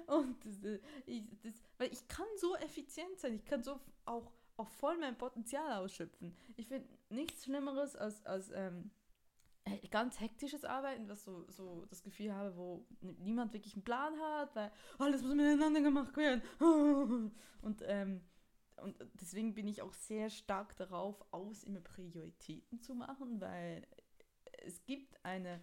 [0.07, 4.31] Und das, äh, ich, das, weil ich kann so effizient sein, ich kann so auch,
[4.57, 6.35] auch voll mein Potenzial ausschöpfen.
[6.55, 8.91] Ich finde nichts Schlimmeres als, als ähm,
[9.89, 14.55] ganz hektisches Arbeiten, was so, so das Gefühl habe, wo niemand wirklich einen Plan hat,
[14.55, 16.41] weil alles muss miteinander gemacht werden.
[17.61, 18.21] Und, ähm,
[18.77, 23.87] und deswegen bin ich auch sehr stark darauf aus, immer Prioritäten zu machen, weil
[24.63, 25.61] es gibt eine,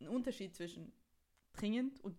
[0.00, 0.92] einen Unterschied zwischen
[1.52, 2.16] dringend und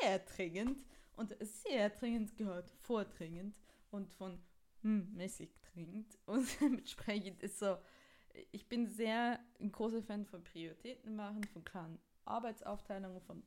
[0.00, 3.54] sehr dringend und sehr dringend gehört vordringend
[3.90, 4.38] und von
[4.82, 7.76] hm, mäßig dringend und dementsprechend ist so,
[8.52, 13.42] ich bin sehr ein großer Fan von Prioritäten machen, von klaren Arbeitsaufteilungen, von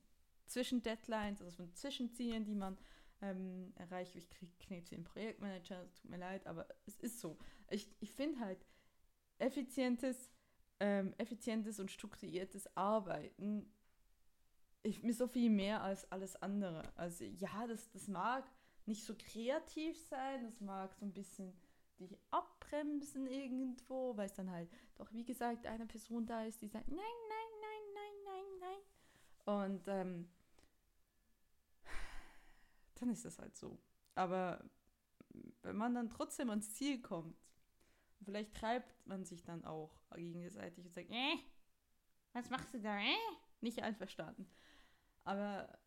[0.47, 2.77] Zwischendeadlines, also von Zwischenzielen, die man
[3.21, 4.15] ähm, erreicht.
[4.15, 7.37] Ich kriege Knete im Projektmanager, tut mir leid, aber es ist so.
[7.69, 8.65] Ich, ich finde halt
[9.37, 10.31] effizientes,
[10.79, 13.71] ähm, effizientes und strukturiertes Arbeiten
[14.83, 16.91] ich, mir so viel mehr als alles andere.
[16.95, 18.49] Also ja, das, das mag
[18.85, 21.53] nicht so kreativ sein, das mag so ein bisschen
[22.01, 26.67] dich abbremsen irgendwo, weil es dann halt doch, wie gesagt, eine Person da ist, die
[26.67, 28.75] sagt, nein, nein, nein, nein, nein,
[29.45, 29.65] nein.
[29.65, 30.29] Und ähm,
[32.95, 33.79] dann ist das halt so.
[34.15, 34.63] Aber
[35.61, 37.35] wenn man dann trotzdem ans Ziel kommt,
[38.23, 41.37] Vielleicht treibt man sich dann auch gegenseitig und sagt, äh,
[42.33, 43.15] was machst du da, äh?
[43.61, 44.47] Nicht einverstanden.
[45.23, 45.77] Aber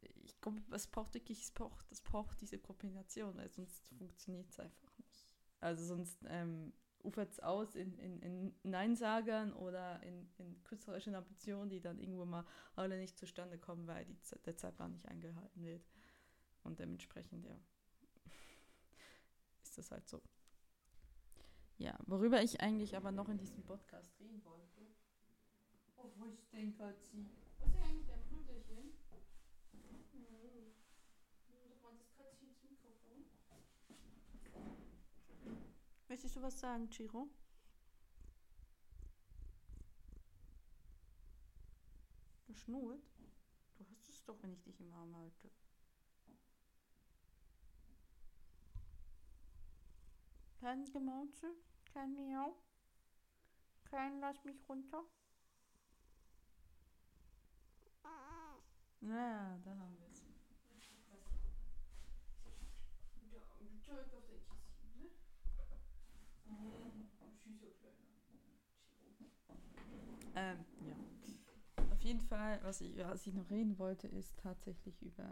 [0.00, 0.33] ich glaube,
[0.70, 5.26] es braucht wirklich, es braucht, es braucht diese Kombination, weil sonst funktioniert es einfach nicht.
[5.60, 11.70] Also sonst ähm, ufert es aus in, in, in Neinsagern oder in, in künstlerischen Ambitionen,
[11.70, 12.44] die dann irgendwo mal
[12.76, 15.86] alle nicht zustande kommen, weil die, der Zeitplan nicht eingehalten wird.
[16.62, 17.56] Und dementsprechend, ja,
[19.62, 20.22] ist das halt so.
[21.76, 24.86] Ja, worüber ich eigentlich aber noch in diesem Podcast reden wollte.
[25.96, 27.26] Oh, wo ist denn sie?
[27.58, 28.92] Was ist eigentlich der Brüderchen?
[29.72, 30.72] Hm.
[31.68, 33.24] Doch mal das Katzchen ins Mikrofon.
[36.14, 37.28] Möchtest du was sagen, Chiro?
[42.46, 43.02] Du schnurrt?
[43.74, 45.50] Du hast es doch, wenn ich dich im Arm halte.
[50.60, 51.52] Kein Gemauze,
[51.92, 52.62] kein Miau,
[53.82, 55.02] kein Lass mich runter.
[59.00, 60.24] Ja, da haben wir es.
[70.36, 71.84] Ähm, ja.
[71.92, 75.30] Auf jeden Fall, was ich, was ich noch reden wollte, ist tatsächlich über.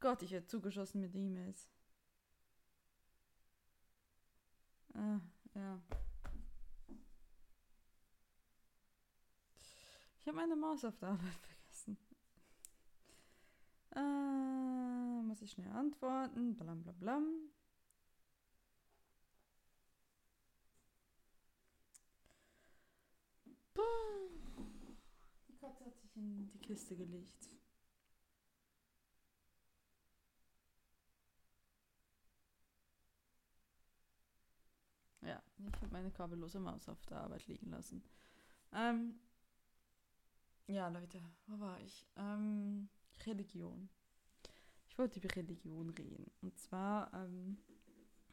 [0.00, 1.68] Gott, ich werde zugeschossen mit E-Mails.
[4.94, 5.20] Ah,
[5.54, 5.80] ja.
[10.20, 11.96] Ich habe meine Maus auf der Arbeit vergessen.
[13.90, 14.79] Äh,
[15.30, 16.56] muss ich schnell antworten.
[16.56, 17.24] Blam blam blam.
[25.48, 27.48] Die Katze hat sich in die Kiste gelegt.
[35.22, 38.02] Ja, ich habe meine kabellose Maus auf der Arbeit liegen lassen.
[38.72, 39.20] Ähm,
[40.66, 42.04] ja, Leute, wo war ich?
[42.16, 42.88] Ähm,
[43.26, 43.88] Religion.
[45.00, 46.30] Wollte über Religion reden.
[46.42, 47.56] Und zwar ähm,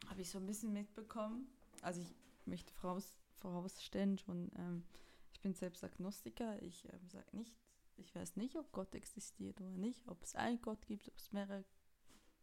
[0.06, 1.48] habe ich so ein bisschen mitbekommen,
[1.80, 4.84] also ich möchte voraus, vorausstellen schon, ähm,
[5.32, 6.60] ich bin selbst Agnostiker.
[6.60, 7.56] Ich ähm, sage nicht,
[7.96, 11.32] ich weiß nicht, ob Gott existiert oder nicht, ob es einen Gott gibt, ob es
[11.32, 11.64] mehrere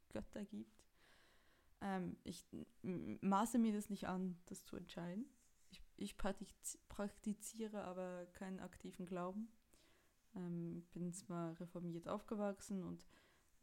[0.09, 0.83] Götter gibt.
[1.81, 2.47] Ähm, ich
[2.81, 5.27] maße mir das nicht an, das zu entscheiden.
[5.69, 9.49] Ich, ich praktiziere aber keinen aktiven Glauben.
[10.35, 13.05] Ähm, bin zwar reformiert aufgewachsen und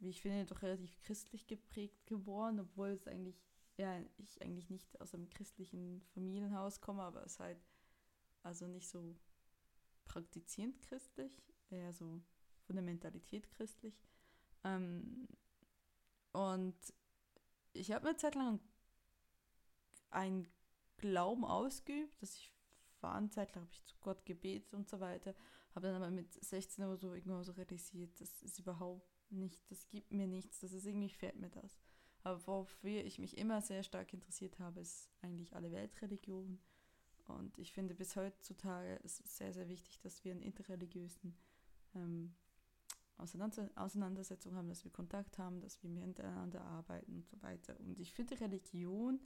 [0.02, 3.40] wie ich finde, doch relativ christlich geprägt geworden, obwohl es eigentlich,
[3.76, 7.58] ja, ich eigentlich nicht aus einem christlichen Familienhaus komme, aber es halt
[8.42, 9.16] also nicht so
[10.04, 11.32] praktizierend christlich,
[11.70, 12.20] eher so
[12.66, 13.94] von der Mentalität christlich.
[14.64, 15.28] Ähm,
[16.32, 16.76] und
[17.72, 18.60] ich habe eine Zeit lang
[20.10, 20.48] einen
[20.98, 22.52] Glauben ausgeübt, dass ich
[23.02, 25.34] war eine Zeit lang, habe ich zu Gott gebetet und so weiter.
[25.74, 29.88] Habe dann aber mit 16 oder so irgendwann so realisiert, das ist überhaupt nicht, das
[29.88, 31.78] gibt mir nichts, das ist irgendwie fehlt mir das.
[32.24, 36.60] Aber wofür ich mich immer sehr stark interessiert habe, ist eigentlich alle Weltreligionen.
[37.26, 41.36] Und ich finde bis heutzutage ist es sehr, sehr wichtig, dass wir einen interreligiösen
[41.94, 42.34] ähm,
[43.18, 47.78] Auseinander Auseinandersetzung haben, dass wir Kontakt haben, dass wir miteinander arbeiten und so weiter.
[47.80, 49.20] Und ich finde Religion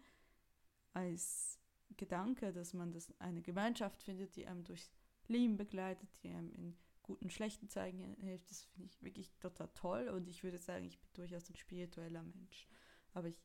[0.92, 1.58] als
[1.96, 4.90] Gedanke, dass man das eine Gemeinschaft findet, die einem durchs
[5.28, 10.08] Leben begleitet, die einem in guten, schlechten Zeiten hilft, das finde ich wirklich total toll
[10.08, 12.68] und ich würde sagen, ich bin durchaus ein spiritueller Mensch.
[13.14, 13.40] Aber ich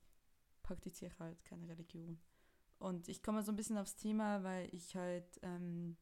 [0.63, 2.19] praktiziere halt keine Religion.
[2.79, 5.95] Und ich komme so ein bisschen aufs Thema, weil ich halt, ähm,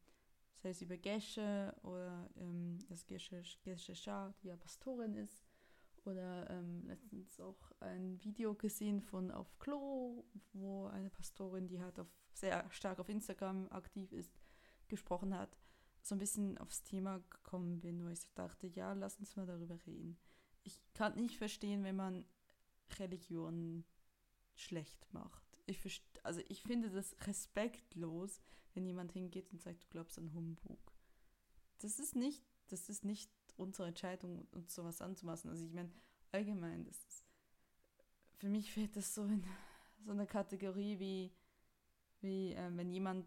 [0.58, 5.44] sei es über Gesche oder ähm, das Gesche, Gesche Schar, die ja Pastorin ist,
[6.06, 12.00] oder ähm, letztens auch ein Video gesehen von Auf Klo, wo eine Pastorin, die halt
[12.00, 14.40] auf, sehr stark auf Instagram aktiv ist,
[14.88, 15.58] gesprochen hat
[16.02, 19.78] so ein bisschen aufs Thema gekommen bin, wo ich dachte, ja, lass uns mal darüber
[19.86, 20.18] reden.
[20.64, 22.26] Ich kann nicht verstehen, wenn man
[22.98, 23.86] Religion
[24.56, 25.58] schlecht macht.
[25.66, 28.42] Ich also ich finde das respektlos,
[28.74, 30.94] wenn jemand hingeht und sagt, du glaubst an Humbug.
[31.80, 35.50] Das ist nicht, das ist nicht unsere Entscheidung, uns sowas anzumaßen.
[35.50, 35.92] Also ich meine,
[36.32, 37.26] allgemein, das ist,
[38.38, 39.44] für mich fehlt das so in
[40.06, 41.32] so eine Kategorie wie,
[42.22, 43.26] wie äh, wenn jemand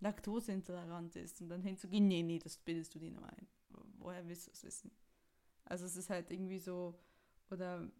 [0.00, 3.48] laktoseintolerant ist und dann hinzugehen, nee, nee, das bildest du dir nur ein.
[3.98, 4.90] Woher willst du es wissen?
[5.64, 6.98] Also es ist halt irgendwie so,
[7.50, 7.90] oder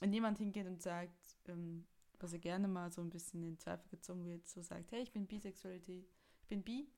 [0.00, 1.84] wenn jemand hingeht und sagt, ähm,
[2.18, 5.12] was er gerne mal so ein bisschen in Zweifel gezogen wird, so sagt, hey, ich
[5.12, 6.08] bin Bisexualität,
[6.40, 6.88] ich bin bi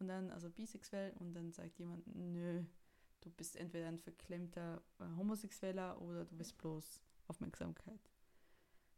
[0.00, 2.64] und dann, also bisexuell und dann sagt jemand, nö,
[3.20, 8.10] du bist entweder ein verklemmter äh, Homosexueller oder du bist bloß Aufmerksamkeit.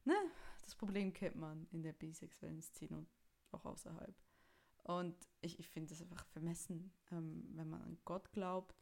[0.04, 0.14] Ne?
[0.62, 3.08] Das Problem kennt man in der bisexuellen Szene und
[3.52, 4.14] auch außerhalb.
[4.86, 8.76] Und ich, ich finde es einfach vermessen, ähm, wenn man an Gott glaubt,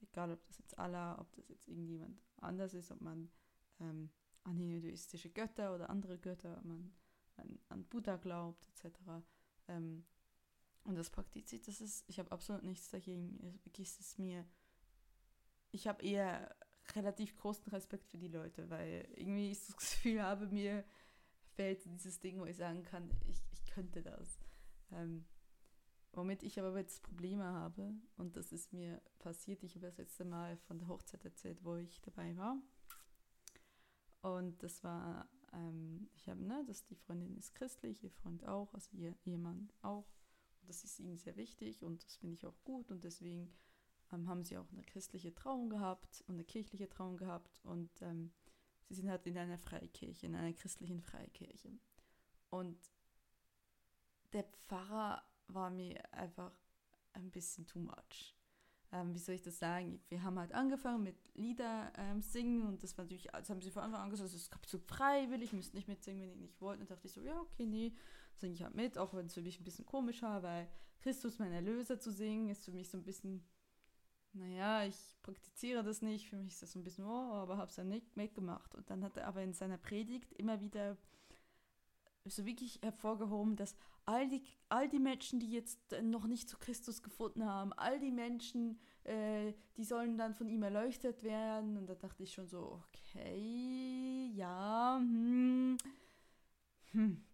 [0.00, 3.30] egal ob das jetzt Allah, ob das jetzt irgendjemand anders ist, ob man
[3.78, 4.10] ähm,
[4.42, 6.92] an hinduistische Götter oder andere Götter, ob man
[7.36, 8.98] an, an Buddha glaubt, etc.
[9.68, 10.04] Ähm,
[10.82, 13.60] und das praktiziert, das ist, ich habe absolut nichts dagegen.
[14.18, 14.44] Mir,
[15.70, 16.52] ich habe eher
[16.96, 20.84] relativ großen Respekt für die Leute, weil irgendwie ich das Gefühl habe, mir
[21.54, 24.40] fällt dieses Ding, wo ich sagen kann, ich, ich könnte das.
[24.90, 25.24] Ähm,
[26.16, 30.24] womit ich aber jetzt Probleme habe, und das ist mir passiert, ich habe das letzte
[30.24, 32.56] Mal von der Hochzeit erzählt, wo ich dabei war.
[34.22, 38.72] Und das war, ähm, ich habe, ne, dass die Freundin ist christlich, ihr Freund auch,
[38.72, 40.06] also ihr Ehemann auch.
[40.60, 43.52] Und das ist ihnen sehr wichtig und das finde ich auch gut und deswegen
[44.12, 48.32] ähm, haben sie auch eine christliche Trauung gehabt und eine kirchliche Trauung gehabt und ähm,
[48.88, 51.70] sie sind halt in einer Freikirche, in einer christlichen Freikirche.
[52.50, 52.78] Und
[54.32, 56.52] der Pfarrer war mir einfach
[57.12, 58.34] ein bisschen too much.
[58.92, 60.00] Ähm, wie soll ich das sagen?
[60.08, 63.70] Wir haben halt angefangen mit Lieder ähm, singen und das war natürlich, das haben sie
[63.70, 66.60] von Anfang an gesagt, es ist absolut freiwillig, ich müsste nicht mitsingen, wenn ich nicht
[66.60, 66.82] wollte.
[66.82, 67.92] Und dachte ich so, ja, okay, nee,
[68.34, 70.68] singe ich halt mit, auch wenn es für mich ein bisschen komisch war, weil
[71.00, 73.44] Christus, mein Erlöser, zu singen, ist für mich so ein bisschen
[74.34, 77.68] naja, ich praktiziere das nicht, für mich ist das so ein bisschen, oh, aber habe
[77.68, 78.74] es dann nicht mitgemacht.
[78.74, 80.96] Und dann hat er aber in seiner Predigt immer wieder
[82.24, 87.02] so wirklich hervorgehoben, dass all die, all die Menschen, die jetzt noch nicht zu Christus
[87.02, 91.76] gefunden haben, all die Menschen, äh, die sollen dann von ihm erleuchtet werden.
[91.76, 95.76] Und da dachte ich schon so, okay, ja, hm,
[96.92, 97.24] hm.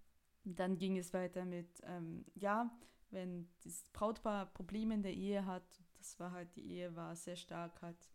[0.45, 2.71] Dann ging es weiter mit, ähm, ja,
[3.11, 7.37] wenn das Brautpaar Probleme in der Ehe hat, das war halt, die Ehe war sehr
[7.37, 8.11] stark halt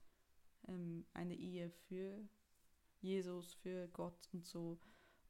[0.68, 2.28] ähm, eine Ehe für
[3.00, 4.80] Jesus, für Gott und so.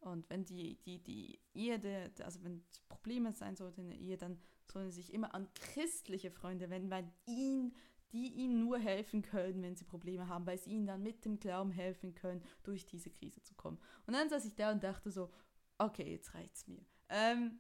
[0.06, 4.40] Und wenn die, die, die Ehe, also wenn Probleme sein sollten in der Ehe, dann
[4.72, 7.76] sollen sie sich immer an christliche Freunde wenden, weil ihn,
[8.12, 11.40] die ihnen nur helfen können, wenn sie Probleme haben, weil sie ihnen dann mit dem
[11.40, 13.80] Glauben helfen können, durch diese Krise zu kommen.
[14.06, 15.32] Und dann saß ich da und dachte so,
[15.78, 16.86] okay, jetzt reicht's mir.
[17.10, 17.60] Ähm,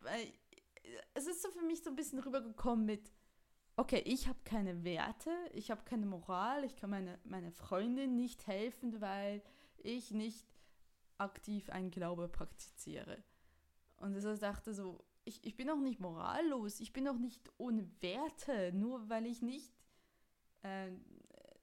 [0.00, 0.32] weil
[1.14, 3.12] es ist so für mich so ein bisschen rübergekommen mit,
[3.76, 8.46] okay, ich habe keine Werte, ich habe keine Moral, ich kann meine, meine Freundin nicht
[8.46, 9.42] helfen, weil
[9.78, 10.51] ich nicht
[11.18, 13.22] aktiv einen Glaube praktiziere.
[13.96, 17.88] Und ich dachte so, ich, ich bin auch nicht morallos, ich bin auch nicht ohne
[18.00, 19.72] Werte, nur weil ich nicht,
[20.62, 20.90] äh,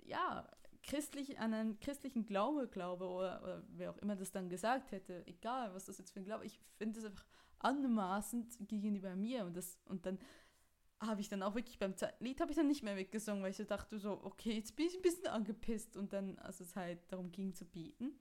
[0.03, 0.49] ja,
[0.83, 5.25] christlich, an einen christlichen Glaube glaube oder, oder wer auch immer das dann gesagt hätte,
[5.27, 7.25] egal was das jetzt für ein Glaube, ich finde das einfach
[7.59, 10.17] anmaßend gegenüber mir und das und dann
[11.01, 13.57] habe ich dann auch wirklich beim Lied habe ich dann nicht mehr weggesungen, weil ich
[13.57, 16.99] so dachte so, okay, jetzt bin ich ein bisschen angepisst und dann, als es halt
[17.11, 18.19] darum ging zu beten,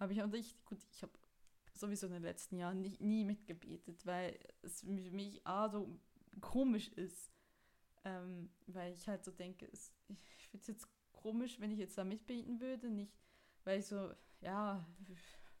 [0.00, 1.12] habe ich auch nicht, gut, ich habe
[1.74, 6.00] sowieso in den letzten Jahren nicht, nie mitgebetet, weil es für mich A, so
[6.40, 7.30] komisch ist,
[8.04, 11.96] ähm, weil ich halt so denke, es, ich finde es jetzt komisch, wenn ich jetzt
[11.98, 13.16] da mitbeten würde, nicht,
[13.64, 14.86] weil ich so, ja,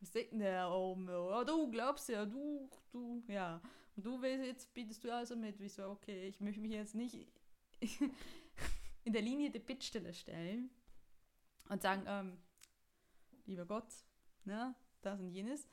[0.00, 1.08] was denkt denn der oben?
[1.10, 3.60] Oh, du glaubst ja, du, du, ja.
[3.96, 5.60] Und du willst jetzt, bietest du also mit.
[5.60, 7.28] Wie so, okay, ich möchte mich jetzt nicht
[9.04, 10.70] in der Linie der Bittstelle stellen
[11.68, 12.38] und sagen, ähm,
[13.44, 13.92] lieber Gott,
[14.44, 15.68] ne, das und jenes.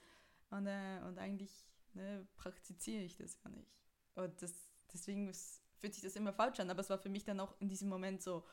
[0.50, 3.76] Und, äh, und eigentlich ne, praktiziere ich das ja nicht.
[4.16, 4.54] Und das,
[4.94, 5.32] deswegen
[5.78, 6.70] fühlt sich das immer falsch an.
[6.70, 8.46] Aber es war für mich dann auch in diesem Moment so,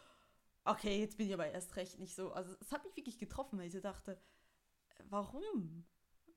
[0.65, 2.33] okay, jetzt bin ich aber erst recht nicht so.
[2.33, 4.21] Also es hat mich wirklich getroffen, weil ich so dachte,
[5.09, 5.85] warum?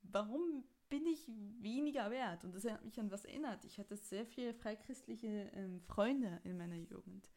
[0.02, 1.26] Warum bin ich
[1.60, 2.44] weniger wert?
[2.44, 3.64] Und das hat mich an was erinnert.
[3.64, 7.28] Ich hatte sehr viele freichristliche ähm, Freunde in meiner Jugend.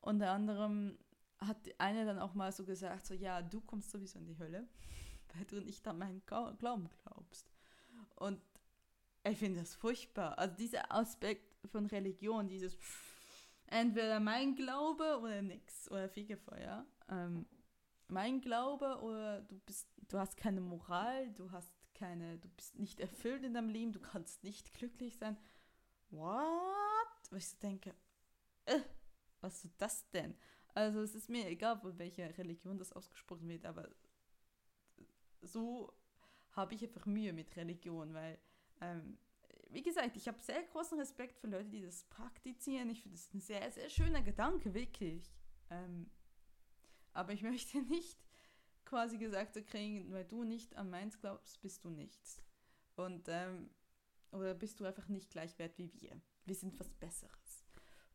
[0.00, 0.98] Unter anderem
[1.38, 4.68] hat eine dann auch mal so gesagt, so ja, du kommst sowieso in die Hölle,
[5.36, 7.50] weil du nicht an meinen Glauben glaubst.
[8.16, 8.40] Und
[9.24, 10.38] ich finde das furchtbar.
[10.38, 12.76] Also dieser Aspekt von Religion, dieses
[13.66, 16.86] entweder mein Glaube oder nix oder Fegefeuer.
[17.08, 17.46] Ähm,
[18.08, 23.00] mein Glaube oder du bist, du hast keine Moral, du hast keine, du bist nicht
[23.00, 25.36] erfüllt in deinem Leben, du kannst nicht glücklich sein.
[26.10, 27.30] What?
[27.30, 27.94] Wo ich so denke,
[28.66, 28.80] äh,
[29.40, 30.36] was ist das denn?
[30.74, 33.88] Also es ist mir egal, von welcher Religion das ausgesprochen wird, aber
[35.42, 35.92] so
[36.52, 38.38] habe ich einfach Mühe mit Religion, weil,
[38.80, 39.18] ähm,
[39.68, 42.88] wie gesagt, ich habe sehr großen Respekt für Leute, die das praktizieren.
[42.90, 45.30] Ich finde das ein sehr, sehr schöner Gedanke, wirklich.
[45.70, 46.10] Ähm,
[47.12, 48.18] aber ich möchte nicht
[48.84, 52.40] quasi gesagt zu kriegen, weil du nicht an meins glaubst, bist du nichts.
[52.94, 53.70] Und, ähm,
[54.32, 56.20] oder bist du einfach nicht gleich wert wie wir.
[56.44, 57.64] Wir sind was Besseres.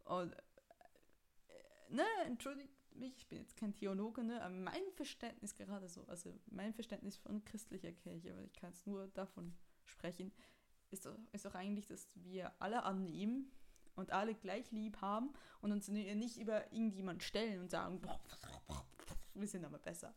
[0.06, 6.06] Und, äh, ne, entschuldigt ich bin jetzt kein Theologe, ne, aber mein Verständnis gerade so,
[6.06, 9.54] also mein Verständnis von christlicher Kirche, aber ich kann es nur davon
[9.86, 10.32] sprechen,
[10.92, 13.52] ist doch, ist doch eigentlich, dass wir alle annehmen
[13.96, 18.02] und alle gleich lieb haben und uns nicht über irgendjemand stellen und sagen,
[19.34, 20.14] wir sind aber besser.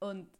[0.00, 0.38] Und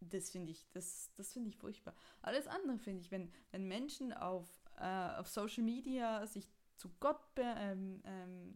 [0.00, 1.94] das finde ich, das, das finde ich furchtbar.
[2.22, 4.48] Alles andere finde ich, wenn, wenn Menschen auf,
[4.78, 8.54] äh, auf Social Media sich zu Gott ähm, ähm,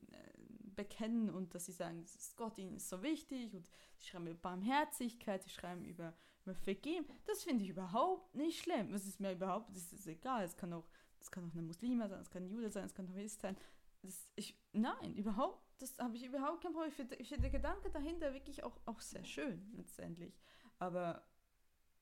[0.75, 2.05] bekennen und dass sie sagen,
[2.37, 3.69] Gott ihnen ist so wichtig und
[3.99, 6.15] sie schreiben über Barmherzigkeit, sie schreiben über,
[6.45, 8.93] über Vergeben, das finde ich überhaupt nicht schlimm.
[8.95, 10.45] Es ist mir überhaupt, das ist egal.
[10.45, 12.95] Es kann auch, das kann auch eine Muslima sein, es kann ein Jude sein, es
[12.95, 13.57] kann ein Christ sein.
[14.03, 16.91] Das, ich, nein, überhaupt, das habe ich überhaupt kein Problem.
[16.91, 20.37] Ich finde, find der Gedanke dahinter wirklich auch, auch sehr schön, letztendlich.
[20.79, 21.23] Aber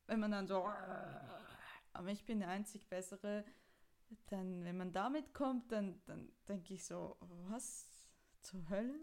[0.07, 0.67] wenn man dann so,
[1.93, 3.45] aber ich bin der einzig Bessere,
[4.27, 7.17] dann, wenn man damit kommt, dann, dann denke ich so,
[7.49, 7.90] was
[8.43, 8.99] zur Hölle?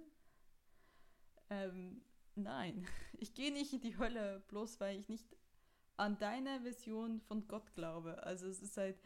[1.50, 2.02] Ähm,
[2.36, 5.26] nein, ich gehe nicht in die Hölle, bloß weil ich nicht
[5.96, 8.24] an deine Version von Gott glaube.
[8.24, 9.00] Also es ist halt,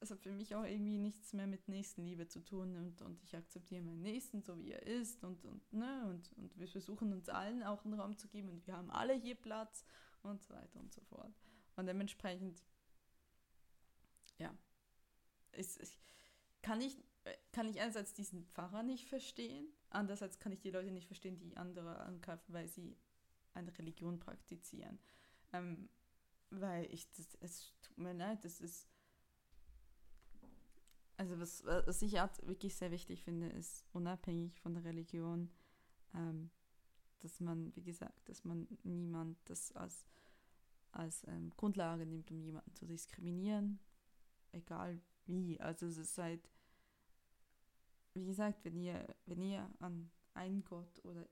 [0.00, 3.36] es hat für mich auch irgendwie nichts mehr mit Nächstenliebe zu tun und, und ich
[3.36, 7.28] akzeptiere meinen Nächsten so wie er ist und, und, ne, und, und wir versuchen uns
[7.28, 9.84] allen auch einen Raum zu geben und wir haben alle hier Platz
[10.22, 11.34] und so weiter und so fort.
[11.76, 12.62] Und dementsprechend,
[14.38, 14.56] ja,
[15.52, 15.98] ist, ich,
[16.62, 16.96] kann, ich,
[17.52, 21.56] kann ich einerseits diesen Pfarrer nicht verstehen, andererseits kann ich die Leute nicht verstehen, die
[21.56, 22.96] andere angreifen, weil sie
[23.54, 24.98] eine Religion praktizieren.
[25.52, 25.88] Ähm,
[26.50, 28.88] weil ich, das, es tut mir leid, das ist,
[31.16, 35.50] also was, was ich wirklich sehr wichtig finde, ist unabhängig von der Religion,
[36.14, 36.50] ähm,
[37.20, 40.04] dass man, wie gesagt, dass man niemand das als,
[40.92, 43.78] als ähm, Grundlage nimmt, um jemanden zu diskriminieren,
[44.52, 45.60] egal wie.
[45.60, 46.50] Also es ist halt,
[48.14, 51.28] wie gesagt, wenn ihr, wenn ihr an einen Gott oder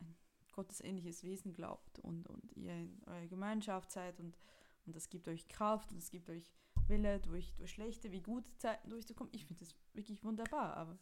[0.00, 0.16] ein
[0.52, 4.38] gottesähnliches Wesen glaubt und, und ihr in eurer Gemeinschaft seid und,
[4.86, 6.52] und das gibt euch Kraft und es gibt euch
[6.88, 10.76] Wille, durch, durch schlechte wie gute Zeiten durchzukommen, ich finde das wirklich wunderbar.
[10.76, 10.98] Aber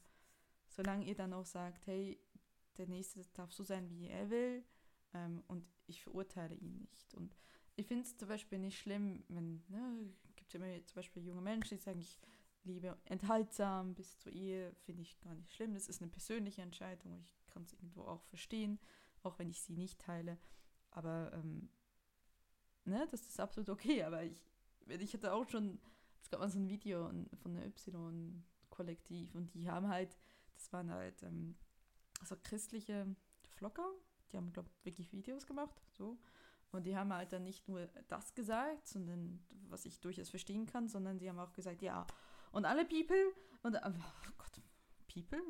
[0.68, 2.18] solange ihr dann auch sagt, hey,
[2.78, 4.64] der Nächste darf so sein, wie er will
[5.12, 7.14] ähm, und ich verurteile ihn nicht.
[7.14, 7.36] Und
[7.76, 11.42] ich finde es zum Beispiel nicht schlimm, wenn, ne, gibt es immer zum Beispiel junge
[11.42, 12.18] Menschen, die sagen, ich
[12.64, 15.74] liebe enthaltsam bis zur Ehe, finde ich gar nicht schlimm.
[15.74, 17.20] Das ist eine persönliche Entscheidung.
[17.20, 18.78] Ich kann es irgendwo auch verstehen,
[19.22, 20.38] auch wenn ich sie nicht teile.
[20.90, 21.68] Aber ähm,
[22.84, 24.02] ne, das ist absolut okay.
[24.02, 24.42] Aber ich,
[24.86, 25.78] ich hatte auch schon,
[26.22, 27.10] es gab mal so ein Video
[27.42, 30.16] von der Y-Kollektiv und die haben halt,
[30.54, 31.56] das waren halt ähm,
[32.20, 33.14] also christliche
[33.56, 33.88] Vlogger,
[34.32, 36.18] die haben, glaube ich, wirklich Videos gemacht, so.
[36.72, 40.88] Und die haben halt dann nicht nur das gesagt, sondern was ich durchaus verstehen kann,
[40.88, 42.04] sondern sie haben auch gesagt, ja,
[42.54, 43.32] und alle People,
[43.62, 44.62] und, oh Gott,
[45.12, 45.42] People,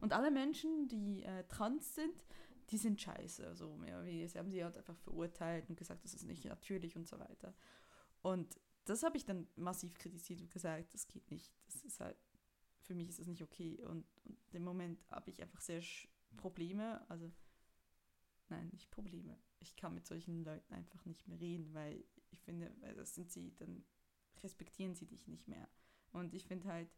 [0.00, 2.24] und alle Menschen, die äh, trans sind,
[2.70, 6.14] die sind scheiße, so mehr wie, sie haben sie halt einfach verurteilt und gesagt, das
[6.14, 7.54] ist nicht natürlich und so weiter.
[8.22, 12.16] Und das habe ich dann massiv kritisiert und gesagt, das geht nicht, das ist halt,
[12.80, 13.82] für mich ist das nicht okay.
[13.84, 15.82] Und, und im Moment habe ich einfach sehr
[16.36, 17.30] Probleme, also
[18.48, 19.36] nein, nicht Probleme.
[19.58, 23.30] Ich kann mit solchen Leuten einfach nicht mehr reden, weil ich finde, weil das sind
[23.30, 23.84] sie, dann
[24.42, 25.68] respektieren sie dich nicht mehr.
[26.12, 26.90] Und ich finde halt,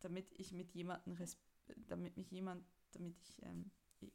[0.00, 1.16] damit ich mit jemandem,
[1.86, 3.70] damit mich jemand, damit ich, ähm,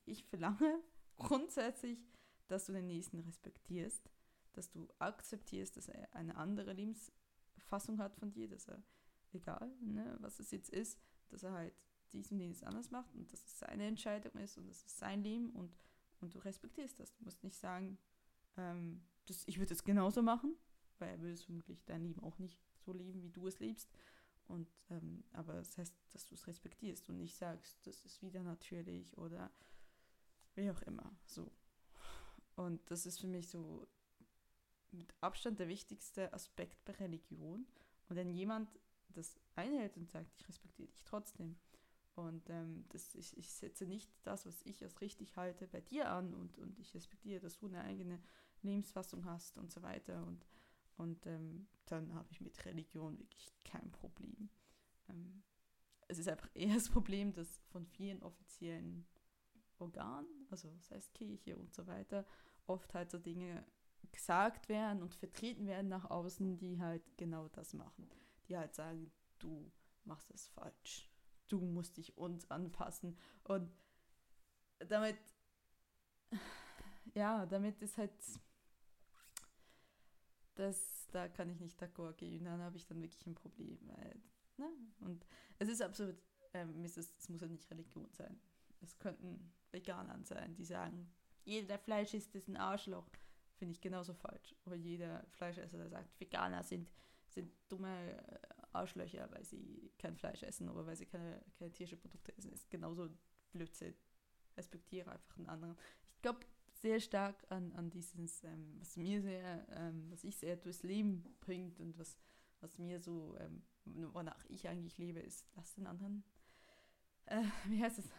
[0.05, 0.81] ich verlange
[1.17, 2.05] grundsätzlich,
[2.47, 4.09] dass du den Nächsten respektierst,
[4.53, 8.83] dass du akzeptierst, dass er eine andere Lebensfassung hat von dir, dass er,
[9.31, 10.99] egal, ne, was es jetzt ist,
[11.29, 11.73] dass er halt
[12.11, 15.23] dies und jenes anders macht und dass es seine Entscheidung ist und das ist sein
[15.23, 15.77] Leben und,
[16.19, 17.13] und du respektierst das.
[17.13, 17.97] Du musst nicht sagen,
[18.57, 20.55] ähm, das, ich würde es genauso machen,
[20.99, 23.89] weil er würde es vermutlich dein Leben auch nicht so leben, wie du es lebst.
[24.51, 28.43] Und, ähm, aber das heißt, dass du es respektierst und nicht sagst, das ist wieder
[28.43, 29.49] natürlich oder
[30.55, 31.15] wie auch immer.
[31.25, 31.51] So.
[32.55, 33.87] Und das ist für mich so
[34.91, 37.65] mit Abstand der wichtigste Aspekt bei Religion.
[38.09, 38.69] Und wenn jemand
[39.09, 41.55] das einhält und sagt, ich respektiere dich trotzdem,
[42.15, 46.09] und ähm, das, ich, ich setze nicht das, was ich als richtig halte, bei dir
[46.09, 48.21] an und, und ich respektiere, dass du eine eigene
[48.63, 50.25] Lebensfassung hast und so weiter.
[50.27, 50.45] Und,
[50.97, 54.49] und ähm, dann habe ich mit Religion wirklich kein Problem.
[55.09, 55.43] Ähm,
[56.07, 59.07] es ist einfach eher das Problem, dass von vielen offiziellen
[59.79, 62.25] Organen, also das heißt Kirche und so weiter,
[62.67, 63.65] oft halt so Dinge
[64.11, 68.09] gesagt werden und vertreten werden nach außen, die halt genau das machen.
[68.47, 69.71] Die halt sagen, du
[70.03, 71.11] machst es falsch
[71.51, 73.17] du musst dich uns anpassen.
[73.43, 73.71] Und
[74.79, 75.17] damit,
[77.13, 78.11] ja, damit ist halt,
[80.55, 82.45] das, da kann ich nicht d'accord gehen.
[82.45, 83.77] Dann habe ich dann wirklich ein Problem.
[83.87, 84.21] Weil,
[84.57, 84.69] ne?
[84.99, 85.25] Und
[85.59, 86.21] es ist absolut,
[86.53, 88.39] ähm, es, ist, es muss ja nicht Religion sein.
[88.81, 91.11] Es könnten Veganern sein, die sagen,
[91.43, 93.09] jeder, der Fleisch isst, ist ein Arschloch.
[93.55, 94.55] Finde ich genauso falsch.
[94.65, 96.91] Oder jeder Fleischesser, der sagt, Veganer sind,
[97.29, 98.39] sind dumme äh,
[98.73, 102.69] Arschlöcher, weil sie kein Fleisch essen oder weil sie keine, keine tierische Produkte essen, ist
[102.69, 103.09] genauso
[103.51, 103.93] Blödsinn.
[104.57, 105.77] Respektiere einfach einen anderen.
[106.15, 106.39] Ich glaube
[106.81, 111.23] sehr stark an, an dieses, ähm, was mir sehr, ähm, was ich sehr durchs Leben
[111.39, 112.17] bringt und was,
[112.59, 113.63] was mir so, ähm,
[114.13, 116.23] wonach ich eigentlich lebe, ist, lass den anderen,
[117.25, 118.09] äh, wie heißt es,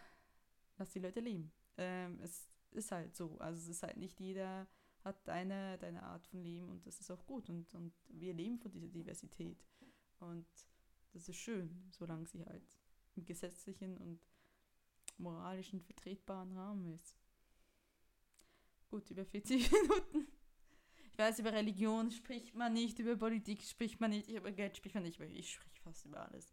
[0.78, 1.52] lass die Leute leben.
[1.76, 4.68] Ähm, es ist halt so, also es ist halt nicht jeder
[5.04, 8.58] hat deine, deine Art von Leben und das ist auch gut und, und wir leben
[8.58, 9.64] von dieser Diversität
[10.20, 10.46] und
[11.12, 12.78] das ist schön, solange sie halt
[13.16, 14.20] im gesetzlichen und
[15.18, 17.16] moralischen vertretbaren Rahmen ist.
[18.92, 20.28] Gut, über 40 Minuten.
[21.12, 24.94] Ich weiß, über Religion spricht man nicht, über Politik spricht man nicht, über Geld spricht
[24.94, 26.52] man nicht, aber ich spreche fast über alles.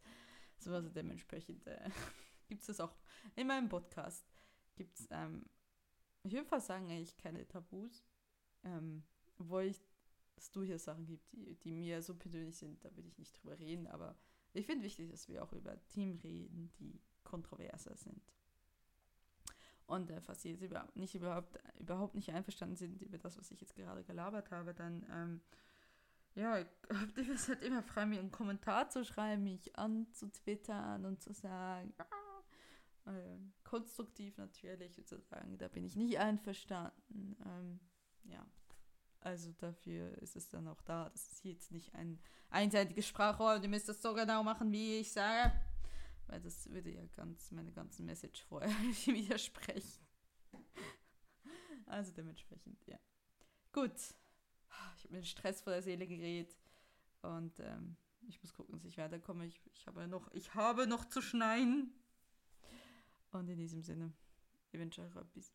[0.58, 1.90] So also dementsprechend äh,
[2.48, 2.96] gibt es das auch
[3.36, 4.26] in meinem Podcast.
[4.78, 5.48] Gibt es, ähm,
[6.24, 8.06] ich würde fast sagen, eigentlich keine Tabus,
[8.64, 9.04] ähm,
[9.38, 9.78] wo ich
[10.38, 13.60] es durchaus Sachen gibt, die, die mir so persönlich sind, da will ich nicht drüber
[13.60, 14.18] reden, aber
[14.54, 18.24] ich finde wichtig, dass wir auch über Themen reden, die kontroverser sind.
[19.90, 23.50] Und äh, falls Sie jetzt überhaupt nicht, überhaupt, überhaupt nicht einverstanden sind über das, was
[23.50, 25.42] ich jetzt gerade gelabert habe, dann ähm,
[26.36, 26.64] ja,
[26.94, 31.34] habt ihr es halt immer frei, mir einen Kommentar zu schreiben, mich anzutwittern und zu
[31.34, 37.36] sagen, ah, äh, konstruktiv natürlich, und zu sagen, da bin ich nicht einverstanden.
[37.44, 37.80] Ähm,
[38.26, 38.46] ja,
[39.22, 41.10] also dafür ist es dann auch da.
[41.10, 42.20] Das ist jetzt nicht ein
[42.52, 45.52] einseitiges Sprachrohr und ihr müsst das so genau machen, wie ich sage.
[46.30, 48.69] Weil das würde ja ganz meine ganzen Message vorher
[49.05, 50.05] widersprechen.
[51.88, 52.99] Also dementsprechend, ja.
[53.71, 53.95] Gut.
[54.95, 56.55] Ich habe mir den Stress vor der Seele geredet.
[57.23, 59.47] Und ähm, ich muss gucken, dass ich weiterkomme.
[59.47, 61.91] Ich, ich, habe noch, ich habe noch zu schneien.
[63.32, 64.13] Und in diesem Sinne,
[64.71, 65.51] ich wünsche euch etwas.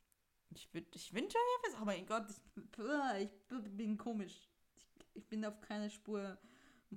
[0.51, 1.81] Ich, ich wünsche euch etwas.
[1.81, 3.29] Oh mein Gott, ich,
[3.63, 4.51] ich bin komisch.
[4.75, 6.37] Ich, ich bin auf keine Spur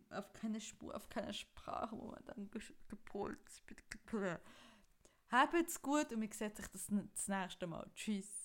[0.10, 2.50] auf keine Spur, auf keine Sprache, wo man dann
[2.88, 3.64] gepolt ist.
[5.30, 7.90] Habt's gut und wir sehen das, das nächste Mal.
[7.96, 8.37] Tschüss.